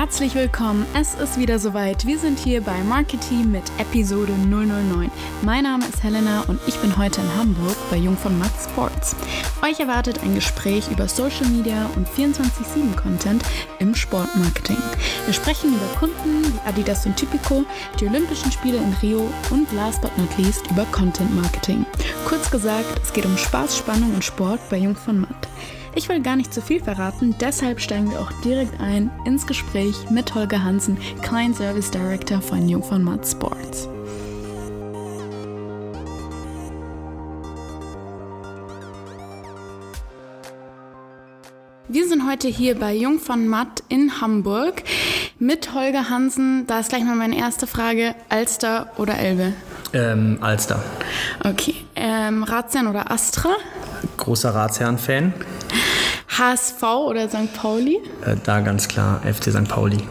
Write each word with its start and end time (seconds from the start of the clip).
Herzlich 0.00 0.34
willkommen. 0.34 0.86
Es 0.98 1.12
ist 1.12 1.38
wieder 1.38 1.58
soweit. 1.58 2.06
Wir 2.06 2.18
sind 2.18 2.38
hier 2.38 2.62
bei 2.62 2.82
Marketing 2.84 3.50
mit 3.50 3.64
Episode 3.76 4.32
009. 4.32 5.10
Mein 5.42 5.64
Name 5.64 5.84
ist 5.86 6.02
Helena 6.02 6.40
und 6.48 6.58
ich 6.66 6.74
bin 6.78 6.96
heute 6.96 7.20
in 7.20 7.36
Hamburg 7.36 7.76
bei 7.90 7.98
Jung 7.98 8.16
von 8.16 8.38
Matt 8.38 8.50
Sports. 8.64 9.14
Euch 9.60 9.78
erwartet 9.78 10.22
ein 10.22 10.34
Gespräch 10.34 10.90
über 10.90 11.06
Social 11.06 11.46
Media 11.48 11.90
und 11.96 12.08
24/7 12.08 12.96
Content 12.96 13.44
im 13.78 13.94
Sportmarketing. 13.94 14.78
Wir 15.26 15.34
sprechen 15.34 15.74
über 15.74 15.98
Kunden 15.98 16.50
wie 16.50 16.66
Adidas 16.66 17.04
und 17.04 17.18
Typico, 17.18 17.66
die 18.00 18.06
Olympischen 18.06 18.50
Spiele 18.50 18.78
in 18.78 18.94
Rio 19.02 19.30
und 19.50 19.70
last 19.74 20.00
but 20.00 20.16
not 20.16 20.30
least 20.38 20.62
über 20.70 20.86
Content 20.92 21.36
Marketing. 21.36 21.84
Kurz 22.24 22.50
gesagt, 22.50 22.86
es 23.02 23.12
geht 23.12 23.26
um 23.26 23.36
Spaß, 23.36 23.76
Spannung 23.76 24.14
und 24.14 24.24
Sport 24.24 24.60
bei 24.70 24.78
Jung 24.78 24.96
von 24.96 25.20
Matt. 25.20 25.49
Ich 25.94 26.08
will 26.08 26.20
gar 26.22 26.36
nicht 26.36 26.54
zu 26.54 26.62
viel 26.62 26.82
verraten, 26.82 27.34
deshalb 27.40 27.80
steigen 27.80 28.10
wir 28.10 28.20
auch 28.20 28.32
direkt 28.44 28.80
ein 28.80 29.10
ins 29.24 29.46
Gespräch 29.46 29.96
mit 30.10 30.34
Holger 30.34 30.62
Hansen, 30.62 30.96
Client 31.22 31.56
Service 31.56 31.90
Director 31.90 32.40
von 32.40 32.68
Jung 32.68 32.82
von 32.82 33.02
Matt 33.02 33.26
Sports. 33.26 33.88
Wir 41.92 42.06
sind 42.06 42.24
heute 42.30 42.46
hier 42.46 42.78
bei 42.78 42.94
Jung 42.94 43.18
von 43.18 43.48
Matt 43.48 43.82
in 43.88 44.20
Hamburg 44.20 44.84
mit 45.40 45.74
Holger 45.74 46.08
Hansen. 46.08 46.64
Da 46.68 46.78
ist 46.78 46.90
gleich 46.90 47.02
mal 47.02 47.16
meine 47.16 47.36
erste 47.36 47.66
Frage: 47.66 48.14
Alster 48.28 48.92
oder 48.96 49.18
Elbe? 49.18 49.54
Ähm, 49.92 50.38
Alster. 50.40 50.84
Okay. 51.42 51.74
Ähm, 51.96 52.44
Ratsherrn 52.44 52.86
oder 52.86 53.10
Astra? 53.10 53.56
Großer 54.16 54.54
Ratsherrn-Fan. 54.54 55.32
HSV 56.38 56.82
oder 56.82 57.28
St. 57.28 57.52
Pauli? 57.54 58.00
Äh, 58.24 58.36
da 58.44 58.60
ganz 58.60 58.88
klar 58.88 59.20
FC 59.22 59.52
St. 59.52 59.68
Pauli. 59.68 59.98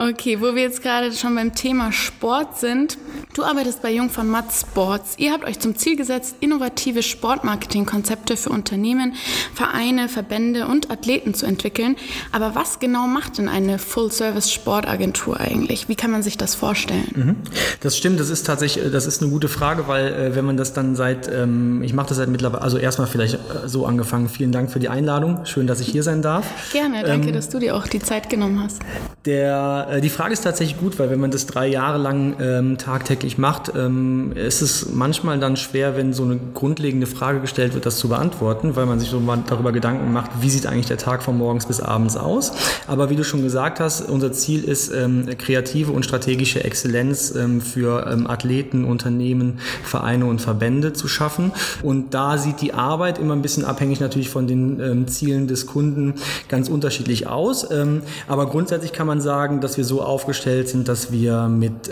Okay, 0.00 0.40
wo 0.40 0.54
wir 0.54 0.62
jetzt 0.62 0.80
gerade 0.80 1.10
schon 1.10 1.34
beim 1.34 1.56
Thema 1.56 1.90
Sport 1.90 2.56
sind. 2.56 2.98
Du 3.38 3.44
arbeitest 3.44 3.82
bei 3.82 3.92
Jung 3.92 4.10
von 4.10 4.26
Matt 4.26 4.46
Sports. 4.52 5.14
Ihr 5.16 5.30
habt 5.30 5.44
euch 5.44 5.60
zum 5.60 5.76
Ziel 5.76 5.94
gesetzt, 5.94 6.34
innovative 6.40 7.04
Sportmarketing-Konzepte 7.04 8.36
für 8.36 8.50
Unternehmen, 8.50 9.14
Vereine, 9.54 10.08
Verbände 10.08 10.66
und 10.66 10.90
Athleten 10.90 11.34
zu 11.34 11.46
entwickeln. 11.46 11.94
Aber 12.32 12.56
was 12.56 12.80
genau 12.80 13.06
macht 13.06 13.38
denn 13.38 13.48
eine 13.48 13.78
Full-Service-Sportagentur 13.78 15.38
eigentlich? 15.38 15.88
Wie 15.88 15.94
kann 15.94 16.10
man 16.10 16.24
sich 16.24 16.36
das 16.36 16.56
vorstellen? 16.56 17.12
Mhm. 17.14 17.36
Das 17.80 17.96
stimmt, 17.96 18.18
das 18.18 18.28
ist 18.28 18.44
tatsächlich, 18.44 18.90
das 18.90 19.06
ist 19.06 19.22
eine 19.22 19.30
gute 19.30 19.46
Frage, 19.46 19.86
weil 19.86 20.12
äh, 20.12 20.34
wenn 20.34 20.44
man 20.44 20.56
das 20.56 20.72
dann 20.72 20.96
seit, 20.96 21.28
ähm, 21.32 21.84
ich 21.84 21.94
mache 21.94 22.08
das 22.08 22.16
seit 22.16 22.30
mittlerweile, 22.30 22.62
also 22.62 22.76
erstmal 22.76 23.06
vielleicht 23.06 23.34
äh, 23.34 23.68
so 23.68 23.86
angefangen. 23.86 24.28
Vielen 24.28 24.50
Dank 24.50 24.72
für 24.72 24.80
die 24.80 24.88
Einladung. 24.88 25.46
Schön, 25.46 25.68
dass 25.68 25.78
ich 25.78 25.86
hier 25.86 26.02
sein 26.02 26.22
darf. 26.22 26.44
Gerne, 26.72 27.04
danke, 27.04 27.28
ähm, 27.28 27.34
dass 27.34 27.48
du 27.50 27.60
dir 27.60 27.76
auch 27.76 27.86
die 27.86 28.00
Zeit 28.00 28.30
genommen 28.30 28.60
hast. 28.64 28.80
Der, 29.26 29.86
äh, 29.92 30.00
die 30.00 30.10
Frage 30.10 30.32
ist 30.32 30.42
tatsächlich 30.42 30.80
gut, 30.80 30.98
weil 30.98 31.08
wenn 31.10 31.20
man 31.20 31.30
das 31.30 31.46
drei 31.46 31.68
Jahre 31.68 31.98
lang 31.98 32.34
ähm, 32.40 32.78
tagtäglich 32.78 33.27
macht, 33.36 33.72
ähm, 33.76 34.32
ist 34.34 34.62
es 34.62 34.90
manchmal 34.92 35.38
dann 35.38 35.56
schwer, 35.56 35.96
wenn 35.96 36.12
so 36.12 36.22
eine 36.22 36.38
grundlegende 36.54 37.06
Frage 37.06 37.40
gestellt 37.40 37.74
wird, 37.74 37.84
das 37.84 37.98
zu 37.98 38.08
beantworten, 38.08 38.76
weil 38.76 38.86
man 38.86 39.00
sich 39.00 39.10
so 39.10 39.20
mal 39.20 39.42
darüber 39.46 39.72
Gedanken 39.72 40.12
macht, 40.12 40.30
wie 40.40 40.50
sieht 40.50 40.66
eigentlich 40.66 40.86
der 40.86 40.98
Tag 40.98 41.22
von 41.22 41.36
morgens 41.36 41.66
bis 41.66 41.80
abends 41.80 42.16
aus. 42.16 42.52
Aber 42.86 43.10
wie 43.10 43.16
du 43.16 43.24
schon 43.24 43.42
gesagt 43.42 43.80
hast, 43.80 44.08
unser 44.08 44.32
Ziel 44.32 44.64
ist 44.64 44.92
ähm, 44.92 45.26
kreative 45.36 45.92
und 45.92 46.04
strategische 46.04 46.64
Exzellenz 46.64 47.34
ähm, 47.34 47.60
für 47.60 48.06
ähm, 48.10 48.26
Athleten, 48.26 48.84
Unternehmen, 48.84 49.58
Vereine 49.82 50.26
und 50.26 50.40
Verbände 50.40 50.92
zu 50.92 51.08
schaffen. 51.08 51.52
Und 51.82 52.14
da 52.14 52.38
sieht 52.38 52.60
die 52.60 52.72
Arbeit 52.72 53.18
immer 53.18 53.34
ein 53.34 53.42
bisschen 53.42 53.64
abhängig 53.64 54.00
natürlich 54.00 54.30
von 54.30 54.46
den 54.46 54.80
ähm, 54.80 55.08
Zielen 55.08 55.48
des 55.48 55.66
Kunden 55.66 56.14
ganz 56.48 56.68
unterschiedlich 56.68 57.26
aus. 57.26 57.70
Ähm, 57.70 58.02
aber 58.28 58.46
grundsätzlich 58.46 58.92
kann 58.92 59.06
man 59.06 59.20
sagen, 59.20 59.60
dass 59.60 59.76
wir 59.76 59.84
so 59.84 60.02
aufgestellt 60.02 60.68
sind, 60.68 60.88
dass 60.88 61.10
wir 61.10 61.48
mit 61.48 61.90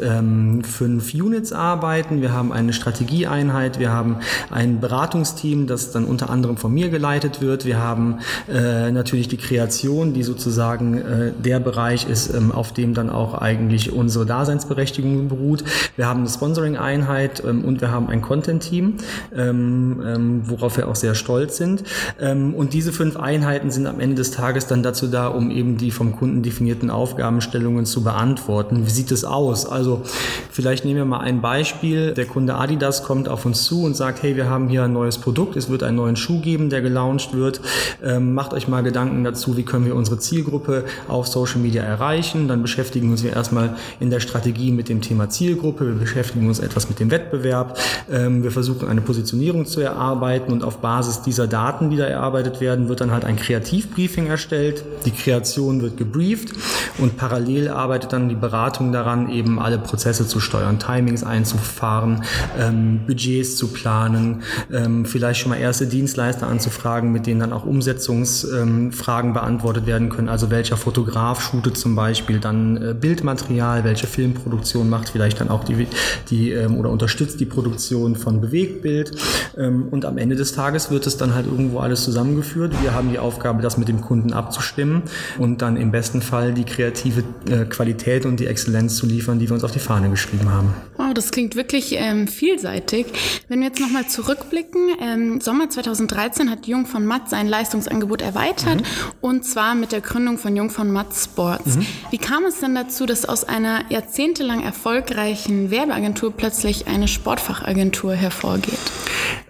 fünf 0.63 1.13
Units 1.21 1.53
arbeiten. 1.53 2.21
Wir 2.21 2.33
haben 2.33 2.53
eine 2.53 2.73
Strategieeinheit, 2.73 3.79
wir 3.79 3.91
haben 3.91 4.19
ein 4.51 4.81
Beratungsteam, 4.81 5.67
das 5.67 5.93
dann 5.93 6.05
unter 6.05 6.31
anderem 6.31 6.57
von 6.57 6.73
mir 6.73 6.89
geleitet 6.89 7.41
wird. 7.41 7.65
Wir 7.65 7.79
haben 7.79 8.19
äh, 8.53 8.91
natürlich 8.91 9.29
die 9.29 9.37
Kreation, 9.37 10.13
die 10.13 10.23
sozusagen 10.23 10.99
äh, 10.99 11.33
der 11.33 11.61
Bereich 11.61 12.09
ist, 12.09 12.35
ähm, 12.35 12.53
auf 12.53 12.73
dem 12.73 12.95
dann 12.95 13.11
auch 13.11 13.35
eigentlich 13.35 13.93
unsere 13.93 14.27
Daseinsberechtigung 14.27 15.29
beruht. 15.29 15.65
Wir 15.97 16.07
haben 16.07 16.21
eine 16.21 16.29
Sponsoring-Einheit 16.29 17.43
ähm, 17.45 17.65
und 17.65 17.81
wir 17.81 17.91
haben 17.91 18.09
ein 18.09 18.23
Content-Team, 18.23 18.95
ähm, 19.35 20.03
ähm, 20.05 20.43
worauf 20.45 20.77
wir 20.77 20.89
auch 20.89 20.97
sehr 20.97 21.15
stolz 21.15 21.57
sind. 21.57 21.85
Ähm, 22.21 22.55
und 22.55 22.73
diese 22.73 22.93
fünf 22.93 23.17
Einheiten 23.17 23.71
sind 23.71 23.87
am 23.87 24.01
Ende 24.01 24.17
des 24.17 24.31
Tages 24.31 24.67
dann 24.67 24.83
dazu 24.83 25.07
da, 25.07 25.29
um 25.29 25.51
eben 25.51 25.77
die 25.77 25.91
vom 25.91 26.17
Kunden 26.17 26.43
definierten 26.43 26.91
Aufgabenstellungen 26.91 27.87
zu 27.87 28.03
beantworten. 28.03 28.87
Wie 28.87 28.91
sieht 28.91 29.11
es 29.11 29.25
aus? 29.25 29.67
Also 29.67 30.03
vielleicht 30.51 30.85
nehmen 30.85 30.97
wir 30.99 31.06
mal 31.07 31.21
ein 31.21 31.41
Beispiel. 31.41 32.13
Der 32.13 32.27
Kunde 32.27 32.55
Adidas 32.55 33.03
kommt 33.03 33.29
auf 33.29 33.45
uns 33.47 33.65
zu 33.65 33.83
und 33.85 33.97
sagt, 33.97 34.23
hey, 34.23 34.37
wir 34.37 34.51
haben 34.51 34.69
hier 34.69 34.85
ein 34.85 34.93
neues 34.93 35.19
Produkt, 35.19 35.57
es 35.57 35.69
wird 35.69 35.83
einen 35.83 35.97
neuen 35.97 36.17
Schuh 36.17 36.41
geben, 36.41 36.71
der 36.71 36.83
gelauncht 36.83 37.35
wird. 37.35 37.61
Ähm, 38.03 38.35
macht 38.35 38.53
euch 38.53 38.69
mal 38.69 38.83
Gedanken 38.83 39.25
dazu, 39.25 39.57
wie 39.57 39.65
können 39.65 39.87
wir 39.87 39.95
unsere 39.95 40.19
Zielgruppe 40.19 40.85
auf 41.09 41.27
Social 41.27 41.61
Media 41.61 41.83
erreichen. 41.83 42.49
Dann 42.49 42.63
beschäftigen 42.63 43.11
uns 43.11 43.23
wir 43.23 43.33
erstmal 43.33 43.77
in 44.01 44.11
der 44.11 44.21
Strategie 44.21 44.73
mit 44.73 44.89
dem 44.89 45.01
Thema 45.01 45.29
Zielgruppe, 45.29 45.87
wir 45.87 45.95
beschäftigen 45.95 46.49
uns 46.49 46.59
etwas 46.59 46.89
mit 46.89 47.01
dem 47.01 47.11
Wettbewerb, 47.11 47.79
ähm, 48.11 48.43
wir 48.43 48.51
versuchen 48.51 48.89
eine 48.89 49.01
Positionierung 49.01 49.67
zu 49.67 49.81
erarbeiten 49.81 50.53
und 50.53 50.63
auf 50.63 50.79
Basis 50.79 51.23
dieser 51.23 51.47
Daten, 51.47 51.91
die 51.91 51.97
da 51.97 52.05
erarbeitet 52.05 52.61
werden, 52.61 52.89
wird 52.89 53.01
dann 53.01 53.11
halt 53.11 53.25
ein 53.25 53.37
Kreativbriefing 53.37 54.27
erstellt. 54.27 54.85
Die 55.05 55.11
Kreation 55.11 55.83
wird 55.83 55.97
gebrieft 55.97 56.53
und 56.99 57.17
parallel 57.17 57.69
arbeitet 57.69 58.13
dann 58.13 58.29
die 58.29 58.35
Beratung 58.35 58.93
daran, 58.93 59.29
eben 59.31 59.59
alle 59.59 59.79
Prozesse 59.79 60.27
zu 60.27 60.41
steuern, 60.41 60.79
Timings 60.97 61.23
einzufahren, 61.23 62.25
ähm, 62.59 63.01
Budgets 63.07 63.57
zu 63.57 63.69
planen, 63.69 64.43
ähm, 64.73 65.05
vielleicht 65.05 65.41
schon 65.41 65.51
mal 65.51 65.57
erste 65.57 65.87
Dienstleister 65.87 66.47
anzufragen, 66.47 67.13
mit 67.13 67.27
denen 67.27 67.41
dann 67.41 67.53
auch 67.53 67.67
Umsetzungsfragen 67.67 69.33
beantwortet 69.33 69.87
werden 69.87 70.09
können. 70.09 70.29
Also 70.29 70.51
welcher 70.51 70.77
Fotograf 70.77 71.43
shootet 71.43 71.77
zum 71.77 71.95
Beispiel 71.95 72.41
dann 72.41 72.77
äh, 72.77 72.95
Bildmaterial, 72.95 73.85
welche 73.85 74.07
Filmproduktion 74.07 74.89
macht 74.89 75.11
vielleicht 75.11 75.41
dann 75.41 75.51
auch 75.51 75.65
die, 75.65 75.87
die 76.31 76.53
ähm, 76.53 76.77
oder 76.77 76.91
unterstützt 76.91 77.41
die 77.41 77.47
Produktion 77.47 78.17
von 78.17 78.41
Bewegtbild. 78.41 79.13
Ähm, 79.57 79.89
und 79.91 80.05
am 80.05 80.19
Ende 80.19 80.37
des 80.37 80.53
Tages 80.53 80.91
wird 80.91 81.07
es 81.07 81.17
dann 81.17 81.35
halt 81.35 81.47
irgendwo 81.47 81.81
alles 81.81 82.05
zusammengeführt. 82.05 82.73
Wir 82.83 82.95
haben 82.95 83.11
die 83.11 83.19
Aufgabe, 83.19 83.63
das 83.63 83.77
mit 83.77 83.89
dem 83.89 84.01
Kunden 84.01 84.33
abzustimmen 84.33 85.03
und 85.39 85.63
dann 85.63 85.77
im 85.77 85.91
besten 85.91 86.23
Fall 86.23 86.55
die 86.55 86.65
kreative 86.65 87.23
äh, 87.49 87.65
Qualität 87.65 88.25
und 88.25 88.41
die 88.41 88.47
Exzellenz 88.47 88.97
zu 88.97 89.07
liefern, 89.07 89.39
die 89.39 89.49
wir 89.49 89.55
uns 89.55 89.65
auf 89.65 89.73
die 89.73 89.79
Fahne 89.79 90.09
geschrieben 90.11 90.51
haben. 90.51 90.75
Wow, 90.97 91.13
das 91.15 91.31
klingt 91.31 91.57
wirklich 91.57 91.95
ähm, 91.97 92.29
vielseitig. 92.29 93.07
Wenn 93.49 93.61
wir 93.61 93.69
jetzt 93.69 93.81
nochmal 93.81 94.07
zurückblicken, 94.07 94.89
ähm, 95.01 95.41
Sommer 95.41 95.69
2013 95.69 96.51
hat 96.51 96.67
Jung 96.67 96.87
von 96.87 97.05
Matt 97.05 97.29
sein 97.29 97.49
Leistungsangebot 97.49 98.23
erweitert 98.23 98.77
mhm. 98.77 98.85
und 99.21 99.45
zwar 99.45 99.75
mit 99.75 99.93
der 99.93 100.01
Gründung 100.01 100.39
von 100.39 100.57
Jung 100.57 100.71
von 100.71 100.91
Matt 100.91 101.15
Sports. 101.15 101.77
Mhm. 101.77 101.87
Wie 102.11 102.19
kam 102.19 102.45
es 102.45 102.61
denn 102.61 102.75
dazu, 102.75 103.07
dass 103.07 103.25
aus 103.25 103.45
einer 103.45 103.81
jahrzehntelang 103.91 104.63
erfolgreichen 104.63 105.71
Werbeagentur 105.71 106.33
plötzlich 106.33 106.87
eine 106.87 107.09
Sportfachagentur 107.09 108.15
hervorgeht? 108.15 108.79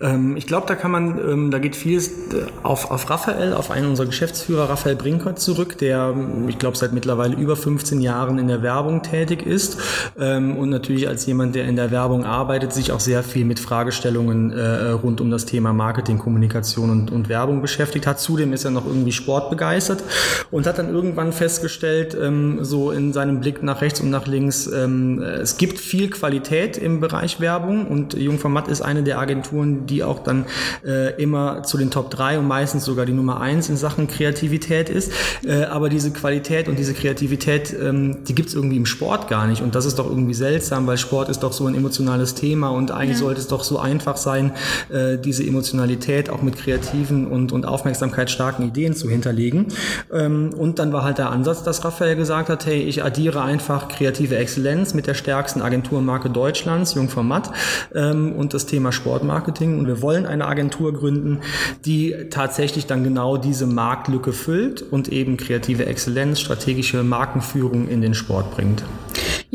Ähm, 0.01 0.37
ich 0.37 0.47
glaube, 0.47 0.67
da 0.67 0.75
kann 0.75 0.91
man, 0.91 1.19
ähm, 1.19 1.51
da 1.51 1.59
geht 1.59 1.77
vieles 1.77 2.09
äh, 2.09 2.47
auf, 2.63 2.91
auf 2.91 3.09
Raphael, 3.09 3.55
auf 3.55 3.71
einen 3.71 3.89
unserer 3.89 4.07
Geschäftsführer, 4.07 4.69
Raphael 4.69 4.97
Brinkert, 4.97 5.39
zurück, 5.39 5.79
der, 5.79 6.15
ich 6.49 6.59
glaube, 6.59 6.77
seit 6.77 6.93
mittlerweile 6.93 7.37
über 7.37 7.57
15 7.57 8.01
Jahren 8.01 8.39
in 8.39 8.49
der 8.49 8.63
Werbung 8.63 9.03
tätig 9.03 9.45
ist 9.47 9.79
ähm, 10.19 10.57
und 10.57 10.71
natürlich 10.71 11.09
als 11.09 11.26
jemand, 11.27 11.55
der 11.55 11.67
in 11.67 11.77
der 11.77 11.91
Werbung 11.91 12.25
arbeitet, 12.25 12.73
sich 12.73 12.93
auch 12.93 13.01
sehr 13.01 13.23
viel 13.23 13.45
mit 13.45 13.59
Fragestellungen 13.59 14.53
äh, 14.53 14.91
rund 14.91 15.21
um 15.21 15.31
das 15.31 15.47
Thema 15.47 15.73
Marketing, 15.73 16.19
Kommunikation 16.19 16.91
und, 16.91 17.11
und 17.11 17.29
Werbung 17.29 17.63
beschäftigt 17.63 18.07
hat. 18.07 18.21
Zudem 18.21 18.53
ist 18.53 18.65
er 18.65 18.71
noch 18.71 18.87
irgendwie 18.87 19.13
sportbegeistert 19.13 20.03
und 20.51 20.67
hat 20.67 20.79
dann 20.79 20.93
irgendwann 20.93 21.33
festgestellt, 21.33 22.17
ähm, 22.21 22.65
so 22.65 22.91
in 22.91 23.13
seinem 23.13 23.41
Blick 23.41 23.63
nach 23.63 23.81
rechts 23.81 24.01
und 24.01 24.11
nach 24.11 24.27
links, 24.27 24.67
ähm, 24.67 25.23
es 25.23 25.57
gibt 25.57 25.79
viel 25.79 26.11
Qualität 26.11 26.77
im 26.77 27.01
Bereich 27.01 27.41
Werbung 27.41 27.87
und 27.87 28.15
Jungformat 28.15 28.69
ist 28.69 28.81
eine 28.81 29.03
der 29.03 29.19
Agenturen, 29.19 29.87
die 29.87 30.05
auch 30.05 30.21
dann 30.21 30.47
äh, 30.85 31.21
immer 31.23 31.63
zu 31.63 31.79
den 31.79 31.91
Top 31.91 32.11
3 32.11 32.39
und 32.39 32.47
meistens 32.47 32.85
sogar 32.85 33.07
die 33.07 33.13
Nummer 33.13 33.41
1 33.41 33.69
in 33.69 33.77
Sachen 33.77 34.09
Kreativität 34.09 34.89
ist. 34.89 35.13
Äh, 35.45 35.65
aber 35.65 35.89
diese 35.89 36.11
Qualität 36.13 36.69
und 36.69 36.79
diese 36.79 36.95
Kreativität, 36.95 37.75
ähm, 37.79 38.25
die 38.25 38.35
gibt 38.35 38.49
es 38.49 38.55
irgendwie 38.55 38.77
im 38.77 38.87
Sport 38.87 39.29
gar 39.29 39.47
nicht. 39.47 39.63
Und 39.63 39.75
das 39.75 39.85
ist 39.85 39.99
doch 39.99 40.07
irgendwie 40.07 40.35
seltsam, 40.35 40.87
weil 40.87 40.99
Sport 40.99 41.16
ist 41.23 41.37
ist 41.37 41.43
doch 41.43 41.53
so 41.53 41.67
ein 41.67 41.75
emotionales 41.75 42.35
Thema 42.35 42.71
und 42.71 42.91
eigentlich 42.91 43.19
ja. 43.19 43.25
sollte 43.25 43.41
es 43.41 43.49
doch 43.49 43.63
so 43.63 43.79
einfach 43.79 44.17
sein, 44.17 44.53
äh, 44.89 45.19
diese 45.19 45.47
Emotionalität 45.47 46.31
auch 46.31 46.41
mit 46.41 46.57
kreativen 46.57 47.27
und, 47.27 47.53
und 47.53 47.67
aufmerksamkeitsstarken 47.67 48.67
Ideen 48.67 48.95
zu 48.95 49.11
hinterlegen. 49.11 49.67
Ähm, 50.11 50.55
und 50.57 50.79
dann 50.79 50.95
war 50.95 51.05
halt 51.05 51.19
der 51.19 51.31
Ansatz, 51.31 51.63
dass 51.63 51.85
Raphael 51.85 52.17
gesagt 52.17 52.49
hat, 52.49 52.65
hey, 52.65 52.81
ich 52.83 53.05
addiere 53.05 53.43
einfach 53.43 53.89
kreative 53.89 54.37
Exzellenz 54.37 54.95
mit 54.95 55.07
der 55.07 55.13
stärksten 55.13 55.61
Agenturmarke 55.61 56.31
Deutschlands, 56.31 56.95
Jungformat, 56.95 57.51
ähm, 57.95 58.33
und 58.33 58.55
das 58.55 58.65
Thema 58.65 58.91
Sportmarketing. 58.91 59.79
Und 59.79 59.87
wir 59.87 60.01
wollen 60.01 60.25
eine 60.25 60.47
Agentur 60.47 60.95
gründen, 60.95 61.41
die 61.85 62.15
tatsächlich 62.31 62.87
dann 62.87 63.05
genau 63.05 63.37
diese 63.37 63.67
Marktlücke 63.67 64.33
füllt 64.33 64.81
und 64.81 65.09
eben 65.09 65.37
kreative 65.37 65.85
Exzellenz, 65.85 66.41
strategische 66.41 67.03
Markenführung 67.03 67.89
in 67.89 68.01
den 68.01 68.15
Sport 68.15 68.53
bringt. 68.53 68.83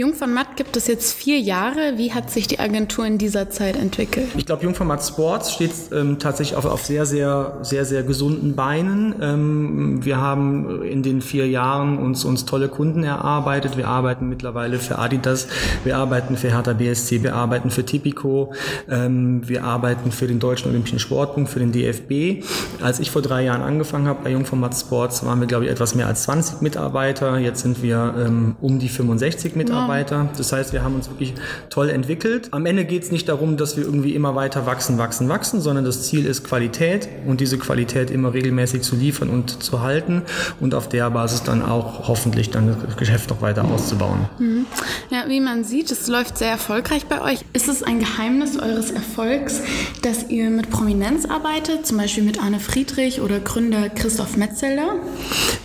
Jung 0.01 0.15
von 0.15 0.33
Matt 0.33 0.55
gibt 0.55 0.75
es 0.77 0.87
jetzt 0.87 1.13
vier 1.13 1.39
Jahre. 1.39 1.93
Wie 1.97 2.11
hat 2.11 2.31
sich 2.31 2.47
die 2.47 2.57
Agentur 2.57 3.05
in 3.05 3.19
dieser 3.19 3.51
Zeit 3.51 3.75
entwickelt? 3.75 4.29
Ich 4.35 4.47
glaube, 4.47 4.63
Jung 4.63 4.73
von 4.73 4.87
Matt 4.87 5.05
Sports 5.05 5.53
steht 5.53 5.73
ähm, 5.91 6.17
tatsächlich 6.17 6.57
auf, 6.57 6.65
auf, 6.65 6.83
sehr, 6.83 7.05
sehr, 7.05 7.59
sehr, 7.61 7.85
sehr 7.85 8.01
gesunden 8.01 8.55
Beinen. 8.55 9.13
Ähm, 9.21 10.03
wir 10.03 10.19
haben 10.19 10.81
in 10.81 11.03
den 11.03 11.21
vier 11.21 11.47
Jahren 11.47 11.99
uns, 11.99 12.25
uns 12.25 12.45
tolle 12.45 12.67
Kunden 12.67 13.03
erarbeitet. 13.03 13.77
Wir 13.77 13.87
arbeiten 13.89 14.27
mittlerweile 14.27 14.79
für 14.79 14.97
Adidas, 14.97 15.47
wir 15.83 15.97
arbeiten 15.97 16.35
für 16.35 16.49
Hertha 16.49 16.73
BSC, 16.73 17.21
wir 17.21 17.35
arbeiten 17.35 17.69
für 17.69 17.85
Tipico, 17.85 18.55
ähm, 18.89 19.47
wir 19.47 19.63
arbeiten 19.65 20.11
für 20.11 20.25
den 20.25 20.39
Deutschen 20.39 20.71
Olympischen 20.71 20.97
Sportbund, 20.97 21.47
für 21.47 21.59
den 21.59 21.71
DFB. 21.71 22.43
Als 22.81 22.99
ich 22.99 23.11
vor 23.11 23.21
drei 23.21 23.43
Jahren 23.43 23.61
angefangen 23.61 24.07
habe 24.07 24.23
bei 24.23 24.31
Jung 24.31 24.45
von 24.45 24.59
Matt 24.59 24.75
Sports, 24.75 25.23
waren 25.23 25.39
wir, 25.39 25.45
glaube 25.45 25.65
ich, 25.65 25.69
etwas 25.69 25.93
mehr 25.93 26.07
als 26.07 26.23
20 26.23 26.61
Mitarbeiter. 26.61 27.37
Jetzt 27.37 27.61
sind 27.61 27.83
wir 27.83 28.15
ähm, 28.17 28.55
um 28.61 28.79
die 28.79 28.89
65 28.89 29.55
Mitarbeiter. 29.55 29.90
Mitarbeiter. 29.91 30.29
Das 30.37 30.53
heißt, 30.53 30.73
wir 30.73 30.83
haben 30.83 30.95
uns 30.95 31.09
wirklich 31.09 31.33
toll 31.69 31.89
entwickelt. 31.89 32.49
Am 32.51 32.65
Ende 32.65 32.85
geht 32.85 33.03
es 33.03 33.11
nicht 33.11 33.27
darum, 33.27 33.57
dass 33.57 33.77
wir 33.77 33.83
irgendwie 33.83 34.15
immer 34.15 34.35
weiter 34.35 34.65
wachsen, 34.65 34.97
wachsen, 34.97 35.29
wachsen, 35.29 35.61
sondern 35.61 35.85
das 35.85 36.03
Ziel 36.03 36.25
ist 36.25 36.43
Qualität 36.43 37.09
und 37.27 37.41
diese 37.41 37.57
Qualität 37.57 38.09
immer 38.09 38.33
regelmäßig 38.33 38.81
zu 38.81 38.95
liefern 38.95 39.29
und 39.29 39.63
zu 39.63 39.81
halten 39.81 40.23
und 40.59 40.73
auf 40.75 40.89
der 40.89 41.09
Basis 41.09 41.43
dann 41.43 41.63
auch 41.63 42.07
hoffentlich 42.07 42.49
dann 42.49 42.75
das 42.85 42.97
Geschäft 42.97 43.29
noch 43.29 43.41
weiter 43.41 43.65
auszubauen. 43.65 44.29
Mhm. 44.39 44.65
Ja, 45.09 45.25
wie 45.27 45.39
man 45.39 45.63
sieht, 45.63 45.91
es 45.91 46.07
läuft 46.07 46.37
sehr 46.37 46.49
erfolgreich 46.49 47.05
bei 47.05 47.21
euch. 47.21 47.39
Ist 47.53 47.67
es 47.67 47.83
ein 47.83 47.99
Geheimnis 47.99 48.57
eures 48.57 48.91
Erfolgs, 48.91 49.61
dass 50.01 50.29
ihr 50.29 50.49
mit 50.49 50.69
Prominenz 50.69 51.25
arbeitet, 51.25 51.85
zum 51.85 51.97
Beispiel 51.97 52.23
mit 52.23 52.41
Arne 52.41 52.59
Friedrich 52.59 53.21
oder 53.21 53.39
Gründer 53.39 53.89
Christoph 53.89 54.37
Metzelder? 54.37 54.95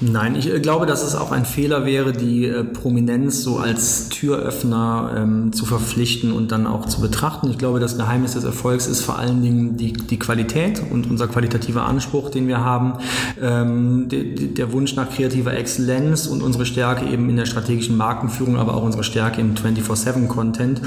Nein, 0.00 0.36
ich 0.36 0.52
äh, 0.52 0.60
glaube, 0.60 0.86
dass 0.86 1.02
es 1.02 1.14
auch 1.14 1.32
ein 1.32 1.44
Fehler 1.44 1.86
wäre, 1.86 2.12
die 2.12 2.46
äh, 2.46 2.64
Prominenz 2.64 3.42
so 3.42 3.58
als 3.58 4.05
Türöffner 4.08 5.14
ähm, 5.16 5.52
zu 5.52 5.66
verpflichten 5.66 6.32
und 6.32 6.52
dann 6.52 6.66
auch 6.66 6.86
zu 6.86 7.00
betrachten. 7.00 7.50
Ich 7.50 7.58
glaube, 7.58 7.80
das 7.80 7.96
Geheimnis 7.96 8.34
des 8.34 8.44
Erfolgs 8.44 8.86
ist 8.86 9.02
vor 9.02 9.18
allen 9.18 9.42
Dingen 9.42 9.76
die, 9.76 9.92
die 9.92 10.18
Qualität 10.18 10.82
und 10.90 11.10
unser 11.10 11.28
qualitativer 11.28 11.84
Anspruch, 11.86 12.30
den 12.30 12.48
wir 12.48 12.60
haben, 12.60 12.94
ähm, 13.40 14.08
de, 14.08 14.52
der 14.52 14.72
Wunsch 14.72 14.96
nach 14.96 15.10
kreativer 15.10 15.54
Exzellenz 15.54 16.26
und 16.26 16.42
unsere 16.42 16.66
Stärke 16.66 17.06
eben 17.06 17.28
in 17.28 17.36
der 17.36 17.46
strategischen 17.46 17.96
Markenführung, 17.96 18.56
aber 18.56 18.74
auch 18.74 18.82
unsere 18.82 19.04
Stärke 19.04 19.40
im 19.40 19.54
24-7-Content. 19.54 20.80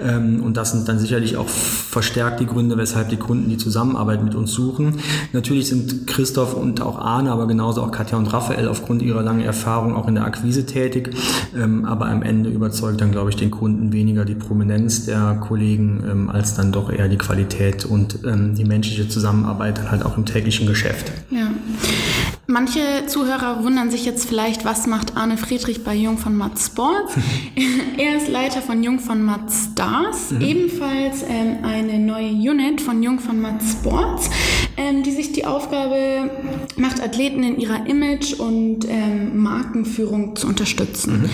Ähm, 0.00 0.42
und 0.42 0.56
das 0.56 0.72
sind 0.72 0.88
dann 0.88 0.98
sicherlich 0.98 1.36
auch 1.36 1.48
verstärkt 1.48 2.40
die 2.40 2.46
Gründe, 2.46 2.76
weshalb 2.76 3.08
die 3.08 3.16
Kunden 3.16 3.48
die 3.48 3.56
Zusammenarbeit 3.56 4.22
mit 4.22 4.34
uns 4.34 4.52
suchen. 4.52 5.00
Natürlich 5.32 5.68
sind 5.68 6.06
Christoph 6.06 6.54
und 6.54 6.80
auch 6.80 6.98
Arne, 6.98 7.30
aber 7.32 7.46
genauso 7.46 7.82
auch 7.82 7.90
Katja 7.90 8.18
und 8.18 8.32
Raphael 8.32 8.68
aufgrund 8.68 9.02
ihrer 9.02 9.22
langen 9.22 9.42
Erfahrung 9.42 9.94
auch 9.94 10.08
in 10.08 10.14
der 10.14 10.24
Akquise 10.24 10.66
tätig. 10.66 11.16
Ähm, 11.56 11.84
aber 11.84 12.06
am 12.06 12.22
Ende 12.22 12.50
über 12.50 12.65
überzeugt 12.66 13.00
dann, 13.00 13.12
glaube 13.12 13.30
ich, 13.30 13.36
den 13.36 13.52
Kunden 13.52 13.92
weniger 13.92 14.24
die 14.24 14.34
Prominenz 14.34 15.06
der 15.06 15.38
Kollegen, 15.40 16.02
ähm, 16.10 16.30
als 16.30 16.54
dann 16.54 16.72
doch 16.72 16.90
eher 16.90 17.08
die 17.08 17.16
Qualität 17.16 17.84
und 17.84 18.18
ähm, 18.26 18.56
die 18.56 18.64
menschliche 18.64 19.08
Zusammenarbeit 19.08 19.88
halt 19.88 20.04
auch 20.04 20.16
im 20.16 20.26
täglichen 20.26 20.66
Geschäft. 20.66 21.12
Ja. 21.30 21.48
Manche 22.48 22.80
Zuhörer 23.06 23.64
wundern 23.64 23.90
sich 23.90 24.04
jetzt 24.04 24.28
vielleicht, 24.28 24.64
was 24.64 24.86
macht 24.86 25.16
Arne 25.16 25.36
Friedrich 25.36 25.84
bei 25.84 25.94
Jung 25.94 26.18
von 26.18 26.36
Matt 26.36 26.58
Sports? 26.58 27.14
er 27.98 28.16
ist 28.16 28.28
Leiter 28.28 28.62
von 28.62 28.82
Jung 28.82 28.98
von 28.98 29.22
Matt 29.22 29.52
Stars, 29.52 30.30
mhm. 30.30 30.40
ebenfalls 30.40 31.22
ähm, 31.28 31.64
eine 31.64 31.98
neue 31.98 32.30
Unit 32.30 32.80
von 32.80 33.02
Jung 33.02 33.18
von 33.18 33.40
Matt 33.40 33.62
Sports, 33.62 34.30
ähm, 34.76 35.02
die 35.02 35.10
sich 35.10 35.32
die 35.32 35.44
Aufgabe 35.44 36.30
macht, 36.76 37.00
Athleten 37.00 37.42
in 37.42 37.58
ihrer 37.58 37.86
Image- 37.86 38.34
und 38.34 38.86
ähm, 38.88 39.38
Markenführung 39.38 40.36
zu 40.36 40.46
unterstützen. 40.46 41.22
Mhm. 41.22 41.30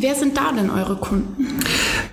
Wer 0.00 0.14
sind 0.14 0.36
da 0.36 0.52
denn 0.52 0.70
eure 0.70 0.94
Kunden? 0.94 1.58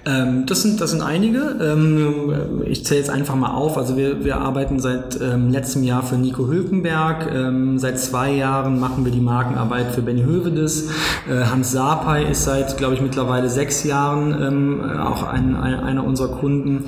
Ähm, 0.05 0.45
das, 0.45 0.61
sind, 0.61 0.79
das 0.79 0.91
sind 0.91 1.01
einige. 1.01 1.39
Ähm, 1.61 2.63
ich 2.65 2.85
zähle 2.85 2.99
jetzt 3.01 3.09
einfach 3.09 3.35
mal 3.35 3.51
auf. 3.51 3.77
Also 3.77 3.97
wir, 3.97 4.23
wir 4.23 4.37
arbeiten 4.37 4.79
seit 4.79 5.19
ähm, 5.19 5.49
letztem 5.49 5.83
Jahr 5.83 6.03
für 6.03 6.15
Nico 6.15 6.47
Hülkenberg. 6.47 7.29
Ähm, 7.33 7.77
seit 7.77 7.99
zwei 7.99 8.31
Jahren 8.31 8.79
machen 8.79 9.03
wir 9.03 9.11
die 9.11 9.19
Markenarbeit 9.19 9.93
für 9.93 10.01
Benny 10.01 10.23
Hövedes. 10.23 10.89
Äh, 11.29 11.45
Hans 11.45 11.71
Sapai 11.71 12.23
ist 12.31 12.45
seit, 12.45 12.77
glaube 12.77 12.95
ich, 12.95 13.01
mittlerweile 13.01 13.49
sechs 13.49 13.83
Jahren 13.83 14.33
ähm, 14.41 14.81
auch 14.97 15.23
ein, 15.23 15.55
ein, 15.55 15.79
einer 15.79 16.05
unserer 16.05 16.29
Kunden. 16.37 16.85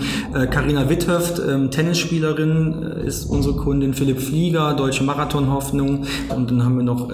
Karina 0.49 0.83
äh, 0.83 0.89
Witthöft, 0.89 1.41
ähm, 1.45 1.71
Tennisspielerin, 1.71 3.01
äh, 3.03 3.07
ist 3.07 3.25
unsere 3.25 3.55
Kundin. 3.55 3.93
Philipp 3.93 4.21
Flieger, 4.21 4.73
Deutsche 4.73 5.03
Marathonhoffnung. 5.03 6.05
Und 6.35 6.51
dann 6.51 6.63
haben 6.63 6.77
wir 6.77 6.83
noch 6.83 7.09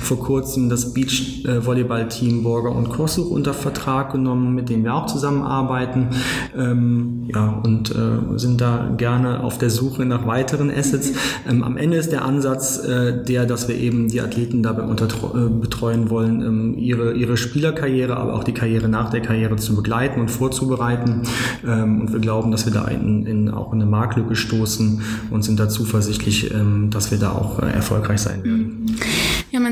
vor 0.00 0.18
kurzem 0.18 0.68
das 0.68 0.94
Beach-Volleyball-Team 0.94 2.38
äh, 2.38 2.42
Borger 2.42 2.72
und 2.72 2.88
Co 2.88 3.02
Kosuch 3.02 3.32
unter 3.32 3.52
Vertrag 3.52 4.12
genommen, 4.12 4.54
mit 4.54 4.68
denen 4.68 4.84
wir 4.84 4.94
auch 4.94 5.06
zusammenarbeiten. 5.32 6.08
Ähm, 6.56 7.28
ja, 7.34 7.60
und 7.64 7.90
äh, 7.90 8.38
sind 8.38 8.60
da 8.60 8.92
gerne 8.96 9.42
auf 9.42 9.58
der 9.58 9.70
Suche 9.70 10.04
nach 10.04 10.26
weiteren 10.26 10.70
Assets. 10.70 11.12
Ähm, 11.48 11.62
am 11.62 11.76
Ende 11.76 11.96
ist 11.96 12.12
der 12.12 12.24
Ansatz 12.24 12.78
äh, 12.84 13.24
der, 13.24 13.46
dass 13.46 13.68
wir 13.68 13.76
eben 13.76 14.08
die 14.08 14.20
Athleten 14.20 14.62
dabei 14.62 14.82
äh, 14.82 15.48
betreuen 15.48 16.10
wollen, 16.10 16.42
ähm, 16.42 16.78
ihre, 16.78 17.14
ihre 17.14 17.36
Spielerkarriere, 17.36 18.16
aber 18.16 18.34
auch 18.34 18.44
die 18.44 18.52
Karriere 18.52 18.88
nach 18.88 19.10
der 19.10 19.20
Karriere 19.20 19.56
zu 19.56 19.74
begleiten 19.74 20.20
und 20.20 20.30
vorzubereiten. 20.30 21.22
Ähm, 21.66 22.00
und 22.02 22.12
wir 22.12 22.20
glauben, 22.20 22.50
dass 22.50 22.66
wir 22.66 22.72
da 22.72 22.86
in, 22.86 23.26
in 23.26 23.50
auch 23.50 23.72
in 23.72 23.80
eine 23.80 23.90
Marktlücke 23.90 24.36
stoßen 24.36 25.00
und 25.30 25.42
sind 25.42 25.58
da 25.58 25.68
zuversichtlich, 25.68 26.52
ähm, 26.52 26.90
dass 26.90 27.10
wir 27.10 27.18
da 27.18 27.32
auch 27.32 27.60
äh, 27.60 27.70
erfolgreich 27.70 28.20
sein 28.20 28.44
werden. 28.44 28.96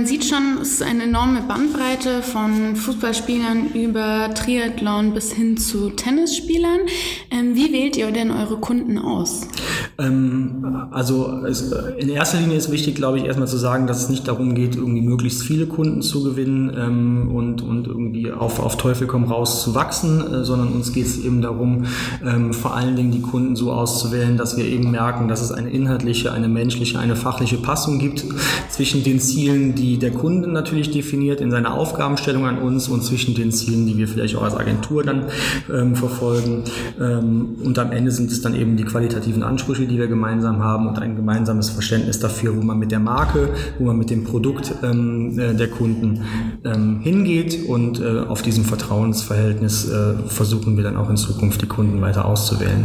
Man 0.01 0.07
sieht 0.07 0.25
schon, 0.25 0.57
es 0.63 0.71
ist 0.71 0.83
eine 0.83 1.03
enorme 1.03 1.43
Bandbreite 1.43 2.23
von 2.23 2.75
Fußballspielern 2.75 3.73
über 3.75 4.33
Triathlon 4.33 5.13
bis 5.13 5.31
hin 5.31 5.59
zu 5.59 5.91
Tennisspielern. 5.91 6.81
Ähm, 7.31 7.55
wie 7.55 7.71
wählt 7.71 7.99
ihr 7.99 8.11
denn 8.11 8.31
eure 8.31 8.57
Kunden 8.57 8.97
aus? 8.97 9.43
Ähm, 9.99 10.89
also 10.91 11.45
es, 11.47 11.71
in 11.99 12.09
erster 12.09 12.41
Linie 12.41 12.57
ist 12.57 12.73
wichtig, 12.73 12.95
glaube 12.95 13.19
ich, 13.19 13.25
erstmal 13.25 13.47
zu 13.47 13.59
sagen, 13.59 13.87
dass 13.87 14.03
es 14.03 14.09
nicht 14.09 14.27
darum 14.27 14.55
geht, 14.55 14.75
irgendwie 14.75 15.03
möglichst 15.03 15.43
viele 15.43 15.67
Kunden 15.67 16.01
zu 16.01 16.25
gewinnen 16.25 16.75
ähm, 16.75 17.31
und, 17.35 17.61
und 17.61 17.87
irgendwie 17.87 18.33
auf, 18.33 18.59
auf 18.59 18.79
Teufel 18.79 19.07
komm 19.07 19.25
raus 19.25 19.63
zu 19.63 19.75
wachsen, 19.75 20.23
äh, 20.33 20.45
sondern 20.45 20.69
uns 20.69 20.95
geht 20.95 21.05
es 21.05 21.19
eben 21.19 21.43
darum, 21.43 21.85
ähm, 22.25 22.55
vor 22.55 22.75
allen 22.75 22.97
Dingen 22.97 23.11
die 23.11 23.21
Kunden 23.21 23.55
so 23.55 23.71
auszuwählen, 23.71 24.39
dass 24.39 24.57
wir 24.57 24.65
eben 24.65 24.91
merken, 24.91 25.29
dass 25.29 25.43
es 25.43 25.53
eine 25.53 25.69
inhaltliche, 25.69 26.33
eine 26.33 26.49
menschliche, 26.49 26.99
eine 26.99 27.17
fachliche 27.17 27.59
Passung 27.59 27.99
gibt 27.99 28.25
zwischen 28.71 29.05
den 29.05 29.21
Zielen, 29.21 29.75
die 29.75 29.90
der 29.99 30.11
Kunde 30.11 30.49
natürlich 30.49 30.91
definiert 30.91 31.41
in 31.41 31.51
seiner 31.51 31.75
Aufgabenstellung 31.75 32.47
an 32.47 32.59
uns 32.59 32.89
und 32.89 33.03
zwischen 33.03 33.35
den 33.35 33.53
Zielen, 33.53 33.87
die 33.87 33.97
wir 33.97 34.09
vielleicht 34.09 34.37
auch 34.37 34.43
als 34.43 34.55
Agentur 34.55 35.03
dann 35.03 35.25
ähm, 35.73 35.95
verfolgen. 35.95 36.65
Ähm, 37.01 37.57
und 37.63 37.79
am 37.79 37.93
Ende 37.93 38.11
sind 38.11 38.31
es 38.31 38.43
dann 38.43 38.55
eben 38.55 38.77
die 38.77 38.85
qualitativen 38.85 39.43
Ansprüche, 39.43 39.87
die 39.87 39.99
wir 39.99 40.07
gemeinsam 40.07 40.63
haben 40.63 40.87
und 40.89 40.99
ein 40.99 41.17
gemeinsames 41.17 41.71
Verständnis 41.71 42.19
dafür, 42.21 42.57
wo 42.57 42.63
man 42.63 42.79
mit 42.79 42.93
der 42.93 43.01
Marke, 43.01 43.51
wo 43.79 43.85
man 43.85 43.99
mit 43.99 44.11
dem 44.11 44.25
Produkt 44.25 44.73
ähm, 44.83 45.39
äh, 45.39 45.55
der 45.55 45.69
Kunden 45.69 46.25
ähm, 46.65 47.01
hingeht 47.01 47.69
und 47.69 48.01
äh, 48.01 48.21
auf 48.21 48.43
diesem 48.43 48.65
Vertrauensverhältnis 48.65 49.89
äh, 49.89 50.15
versuchen 50.27 50.77
wir 50.77 50.85
dann 50.85 50.97
auch 50.97 51.11
in 51.11 51.17
Zukunft 51.17 51.63
die 51.63 51.67
Kunden 51.67 52.01
weiter 52.01 52.25
auszuwählen. 52.25 52.85